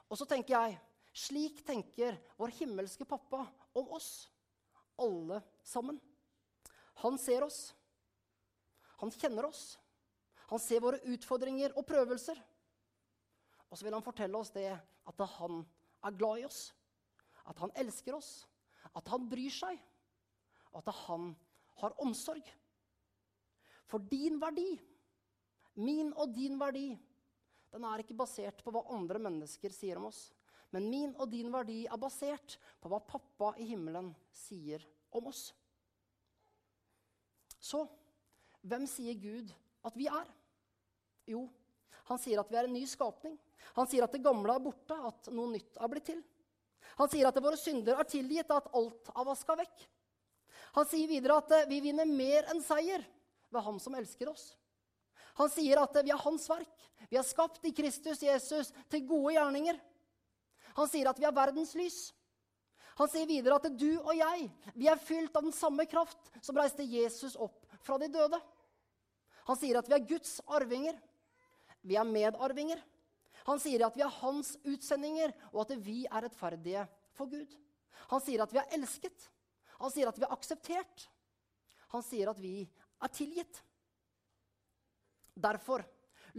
Og 0.08 0.16
så 0.18 0.28
tenker 0.30 0.56
jeg 0.56 0.78
slik 1.18 1.64
tenker 1.66 2.16
vår 2.38 2.54
himmelske 2.60 3.06
pappa 3.10 3.44
om 3.80 3.92
oss, 3.98 4.28
alle 4.98 5.42
sammen. 5.66 6.00
Han 7.04 7.18
ser 7.22 7.46
oss. 7.46 7.60
Han 9.02 9.14
kjenner 9.14 9.46
oss. 9.50 9.78
Han 10.50 10.62
ser 10.64 10.82
våre 10.82 11.02
utfordringer 11.12 11.76
og 11.78 11.86
prøvelser. 11.86 12.40
Og 13.68 13.78
så 13.78 13.86
vil 13.86 13.98
han 13.98 14.06
fortelle 14.06 14.40
oss 14.40 14.54
det 14.56 14.72
at 14.74 15.24
han 15.38 15.62
er 16.08 16.18
glad 16.18 16.42
i 16.42 16.48
oss 16.48 16.68
at 17.48 17.64
han 17.64 17.74
elsker 17.80 18.18
oss, 18.18 18.32
at 18.96 19.08
han 19.12 19.28
bryr 19.30 19.54
seg, 19.54 19.80
og 20.74 20.82
at 20.82 20.94
han 21.06 21.32
har 21.82 21.96
omsorg. 22.04 22.44
For 23.88 24.04
din 24.04 24.40
verdi, 24.42 24.70
min 25.80 26.12
og 26.18 26.34
din 26.36 26.58
verdi, 26.60 26.90
den 27.72 27.86
er 27.88 28.04
ikke 28.04 28.18
basert 28.18 28.64
på 28.64 28.74
hva 28.74 28.84
andre 28.96 29.22
mennesker 29.22 29.74
sier 29.76 30.00
om 30.00 30.10
oss. 30.10 30.28
Men 30.76 30.90
min 30.92 31.14
og 31.16 31.30
din 31.32 31.52
verdi 31.54 31.86
er 31.88 32.00
basert 32.02 32.58
på 32.82 32.92
hva 32.92 33.00
pappa 33.04 33.54
i 33.62 33.68
himmelen 33.70 34.12
sier 34.36 34.84
om 35.16 35.30
oss. 35.32 35.50
Så 37.60 37.86
hvem 38.68 38.86
sier 38.90 39.16
Gud 39.20 39.54
at 39.88 39.96
vi 39.98 40.10
er? 40.12 40.28
Jo, 41.28 41.46
han 42.08 42.20
sier 42.22 42.40
at 42.42 42.52
vi 42.52 42.60
er 42.60 42.68
en 42.68 42.76
ny 42.76 42.84
skapning. 42.88 43.36
Han 43.76 43.88
sier 43.90 44.06
at 44.06 44.14
det 44.16 44.24
gamle 44.24 44.54
er 44.54 44.64
borte, 44.64 44.96
at 44.96 45.30
noe 45.34 45.52
nytt 45.52 45.80
er 45.80 45.92
blitt 45.92 46.08
til. 46.12 46.22
Han 46.98 47.10
sier 47.12 47.28
at 47.30 47.40
våre 47.44 47.60
synder 47.60 48.00
er 48.00 48.08
tilgitt, 48.10 48.52
at 48.52 48.70
alt 48.76 49.12
er 49.14 49.28
vaska 49.28 49.58
vekk. 49.60 49.84
Han 50.78 50.88
sier 50.90 51.10
videre 51.10 51.40
at 51.42 51.52
eh, 51.56 51.68
vi 51.70 51.82
vinner 51.84 52.08
mer 52.10 52.48
enn 52.52 52.62
seier 52.64 53.04
ved 53.54 53.64
Ham 53.66 53.80
som 53.82 53.96
elsker 53.98 54.30
oss. 54.32 54.52
Han 55.38 55.52
sier 55.54 55.82
at 55.82 55.96
eh, 55.98 56.06
vi 56.08 56.14
er 56.14 56.24
Hans 56.24 56.48
verk. 56.50 56.88
Vi 57.10 57.20
er 57.20 57.26
skapt 57.26 57.66
i 57.68 57.74
Kristus 57.76 58.24
Jesus 58.24 58.72
til 58.92 59.06
gode 59.10 59.36
gjerninger. 59.38 59.80
Han 60.78 60.90
sier 60.90 61.10
at 61.10 61.20
vi 61.20 61.26
er 61.28 61.36
verdens 61.36 61.74
lys. 61.78 61.98
Han 62.98 63.10
sier 63.12 63.30
videre 63.30 63.58
at 63.60 63.68
du 63.78 63.90
og 64.00 64.14
jeg 64.18 64.48
vi 64.74 64.90
er 64.90 65.02
fylt 65.02 65.36
av 65.38 65.46
den 65.46 65.54
samme 65.54 65.86
kraft 65.90 66.32
som 66.42 66.58
reiste 66.58 66.86
Jesus 66.86 67.38
opp 67.38 67.66
fra 67.86 68.00
de 68.02 68.10
døde. 68.14 68.40
Han 69.48 69.58
sier 69.60 69.80
at 69.80 69.90
vi 69.90 69.96
er 69.98 70.08
Guds 70.10 70.40
arvinger. 70.50 70.98
Vi 71.88 71.96
er 71.96 72.08
medarvinger. 72.08 72.82
Han 73.48 73.62
sier 73.64 73.86
at 73.86 73.96
vi 73.96 74.04
er 74.04 74.16
hans 74.20 74.56
utsendinger, 74.68 75.32
og 75.54 75.62
at 75.64 75.78
vi 75.80 76.02
er 76.04 76.26
rettferdige 76.26 76.84
for 77.16 77.32
Gud. 77.32 77.54
Han 78.12 78.24
sier 78.24 78.44
at 78.44 78.52
vi 78.52 78.60
er 78.60 78.74
elsket. 78.76 79.30
Han 79.80 79.94
sier 79.94 80.10
at 80.10 80.18
vi 80.20 80.26
er 80.28 80.34
akseptert. 80.36 81.06
Han 81.94 82.04
sier 82.04 82.28
at 82.28 82.42
vi 82.44 82.66
er 82.68 83.14
tilgitt. 83.14 83.62
Derfor, 85.38 85.86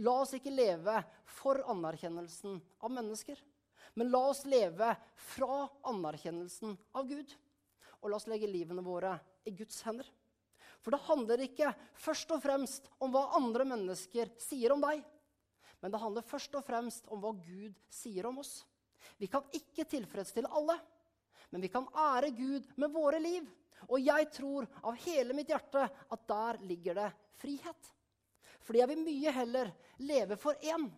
la 0.03 0.13
oss 0.21 0.35
ikke 0.37 0.53
leve 0.53 0.99
for 1.39 1.63
anerkjennelsen 1.71 2.59
av 2.83 2.93
mennesker. 2.93 3.39
Men 3.93 4.11
la 4.13 4.21
oss 4.29 4.45
leve 4.45 4.93
fra 5.15 5.67
anerkjennelsen 5.89 6.77
av 6.91 7.07
Gud. 7.09 7.33
Og 7.99 8.09
la 8.09 8.19
oss 8.19 8.29
legge 8.31 8.49
livene 8.49 8.83
våre 8.85 9.17
i 9.47 9.53
Guds 9.55 9.81
hender. 9.87 10.07
For 10.79 10.95
det 10.95 11.03
handler 11.09 11.43
ikke 11.43 11.73
først 11.99 12.31
og 12.31 12.43
fremst 12.43 12.87
om 13.03 13.11
hva 13.11 13.25
andre 13.39 13.65
mennesker 13.67 14.31
sier 14.39 14.73
om 14.75 14.83
deg. 14.83 15.01
Men 15.79 15.91
det 15.91 16.01
handler 16.01 16.27
først 16.27 16.55
og 16.59 16.65
fremst 16.67 17.07
om 17.11 17.21
hva 17.23 17.33
Gud 17.35 17.75
sier 17.91 18.27
om 18.29 18.39
oss. 18.43 18.61
Vi 19.19 19.27
kan 19.31 19.43
ikke 19.55 19.87
tilfredsstille 19.87 20.51
alle, 20.51 20.75
men 21.51 21.63
vi 21.63 21.71
kan 21.71 21.87
ære 21.95 22.31
Gud 22.35 22.67
med 22.79 22.91
våre 22.93 23.19
liv. 23.19 23.47
Og 23.87 23.99
jeg 24.03 24.27
tror 24.35 24.67
av 24.83 24.97
hele 25.05 25.35
mitt 25.35 25.51
hjerte 25.51 25.85
at 25.87 26.27
der 26.27 26.59
ligger 26.67 26.99
det 26.99 27.09
frihet. 27.39 27.91
Fordi 28.63 28.81
jeg 28.81 28.91
vil 28.91 29.05
mye 29.05 29.33
heller 29.33 29.71
leve 30.03 30.35
for 30.39 30.59
én. 30.59 30.89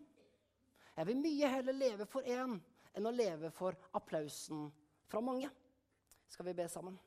Jeg 0.97 1.07
vil 1.07 1.21
mye 1.21 1.51
heller 1.55 1.77
leve 1.77 2.07
for 2.09 2.25
én 2.25 2.57
enn 2.97 3.07
å 3.07 3.13
leve 3.15 3.51
for 3.55 3.77
applausen 3.97 4.67
fra 5.11 5.21
mange. 5.23 5.49
Skal 6.31 6.47
vi 6.47 6.55
be 6.55 6.67
sammen? 6.71 6.97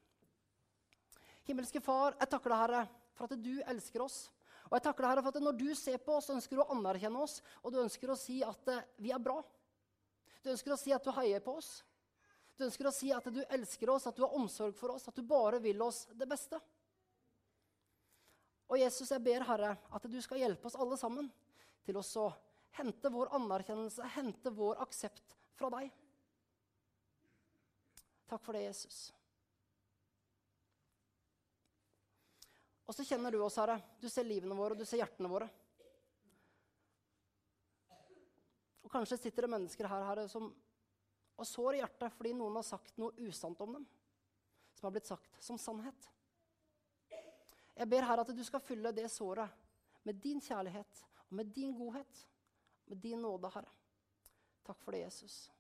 Himmelske 1.45 1.81
Far, 1.85 2.17
jeg 2.21 2.31
takker 2.33 2.53
deg, 2.53 2.63
Herre, 2.63 2.83
for 3.17 3.29
at 3.29 3.41
du 3.45 3.55
elsker 3.69 4.05
oss. 4.05 4.19
Og 4.71 4.79
jeg 4.79 4.85
takker 4.87 5.05
deg, 5.05 5.11
Herre, 5.11 5.25
for 5.25 5.35
at 5.35 5.45
når 5.45 5.59
du 5.61 5.67
ser 5.77 5.99
på 6.01 6.17
oss, 6.19 6.31
ønsker 6.33 6.57
du 6.57 6.63
å 6.65 6.71
anerkjenne 6.73 7.21
oss, 7.21 7.41
og 7.63 7.75
du 7.75 7.83
ønsker 7.83 8.13
å 8.13 8.19
si 8.19 8.39
at 8.45 8.71
uh, 8.73 8.85
vi 9.01 9.13
er 9.13 9.21
bra. 9.23 9.39
Du 10.45 10.51
ønsker 10.53 10.73
å 10.73 10.81
si 10.81 10.93
at 10.93 11.05
du 11.05 11.13
heier 11.17 11.45
på 11.45 11.57
oss. 11.61 11.77
Du 12.57 12.65
ønsker 12.67 12.89
å 12.89 12.95
si 12.95 13.11
at 13.13 13.27
du 13.35 13.43
elsker 13.45 13.93
oss, 13.93 14.07
at 14.09 14.17
du 14.17 14.25
har 14.25 14.37
omsorg 14.37 14.77
for 14.79 14.95
oss, 14.95 15.09
at 15.11 15.17
du 15.17 15.25
bare 15.27 15.61
vil 15.61 15.81
oss 15.85 16.05
det 16.17 16.29
beste. 16.31 16.61
Og 18.71 18.81
Jesus, 18.81 19.11
jeg 19.13 19.23
ber, 19.25 19.45
Herre, 19.45 19.75
at 19.93 20.09
du 20.09 20.21
skal 20.25 20.41
hjelpe 20.41 20.71
oss 20.71 20.79
alle 20.81 20.97
sammen 21.01 21.29
til 21.85 21.99
å 22.01 22.29
hente 22.79 23.11
vår 23.13 23.35
anerkjennelse, 23.37 24.07
hente 24.17 24.53
vår 24.55 24.81
aksept 24.83 25.37
fra 25.59 25.71
deg. 25.77 25.93
Takk 28.31 28.43
for 28.45 28.57
det, 28.57 28.65
Jesus. 28.67 29.13
Og 32.85 32.97
så 32.97 33.05
kjenner 33.07 33.33
du 33.33 33.41
oss, 33.41 33.57
Herre. 33.61 33.79
Du 34.01 34.09
ser 34.13 34.27
livene 34.29 34.57
våre, 34.57 34.75
og 34.75 34.81
du 34.81 34.89
ser 34.89 35.01
hjertene 35.01 35.31
våre. 35.31 35.49
Og 38.85 38.93
kanskje 38.93 39.19
sitter 39.21 39.47
det 39.47 39.55
mennesker 39.55 39.89
her, 39.89 40.05
Herre, 40.05 40.27
som 40.29 40.51
har 41.35 41.49
sår 41.49 41.79
i 41.79 41.81
hjertet 41.81 42.15
fordi 42.15 42.35
noen 42.37 42.59
har 42.61 42.67
sagt 42.67 42.99
noe 43.01 43.15
usant 43.27 43.61
om 43.65 43.79
dem. 43.79 43.87
Som 44.77 44.89
har 44.89 44.95
blitt 44.95 45.09
sagt 45.09 45.41
som 45.43 45.59
sannhet. 45.59 46.11
Jeg 47.75 47.91
ber 47.91 48.07
Herre 48.07 48.23
at 48.23 48.35
du 48.37 48.45
skal 48.47 48.63
fylle 48.63 48.93
det 48.95 49.09
såret 49.11 49.63
med 50.05 50.21
din 50.23 50.43
kjærlighet 50.45 51.01
og 51.25 51.39
med 51.41 51.51
din 51.57 51.73
godhet. 51.75 52.27
Med 52.87 53.01
din 53.01 53.23
nåde, 53.25 53.49
Herre. 53.55 53.73
Takk 54.65 54.81
for 54.81 54.97
det, 54.97 55.05
Jesus. 55.05 55.51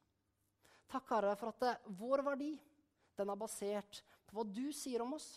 Takk, 0.88 1.08
Herre, 1.10 1.34
for 1.36 1.52
at 1.52 1.60
det, 1.64 1.74
vår 1.98 2.22
verdi 2.24 2.52
den 3.18 3.30
er 3.30 3.38
basert 3.38 4.00
på 4.26 4.38
hva 4.38 4.44
du 4.48 4.66
sier 4.74 5.04
om 5.04 5.14
oss. 5.16 5.34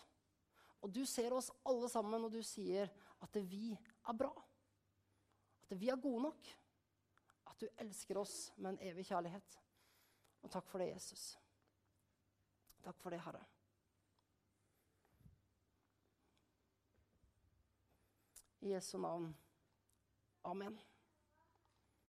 Og 0.84 0.91
du 0.93 1.03
ser 1.10 1.34
oss 1.34 1.49
alle 1.67 1.89
sammen, 1.89 2.23
og 2.23 2.32
du 2.32 2.41
sier 2.45 2.89
at 3.23 3.39
vi 3.49 3.73
er 3.73 4.17
bra. 4.17 4.32
At 5.67 5.75
vi 5.80 5.89
er 5.91 5.99
gode 6.01 6.27
nok. 6.30 6.49
At 7.49 7.60
du 7.60 7.67
elsker 7.84 8.21
oss 8.21 8.38
med 8.58 8.75
en 8.75 8.82
evig 8.91 9.08
kjærlighet. 9.10 9.60
Og 10.45 10.51
takk 10.53 10.67
for 10.69 10.84
det, 10.84 10.91
Jesus. 10.93 11.32
Takk 12.86 12.99
for 13.01 13.12
det, 13.12 13.21
Herre. 13.25 13.43
I 18.62 18.73
Jesu 18.73 18.97
navn. 18.97 19.34
Amen. 20.43 20.77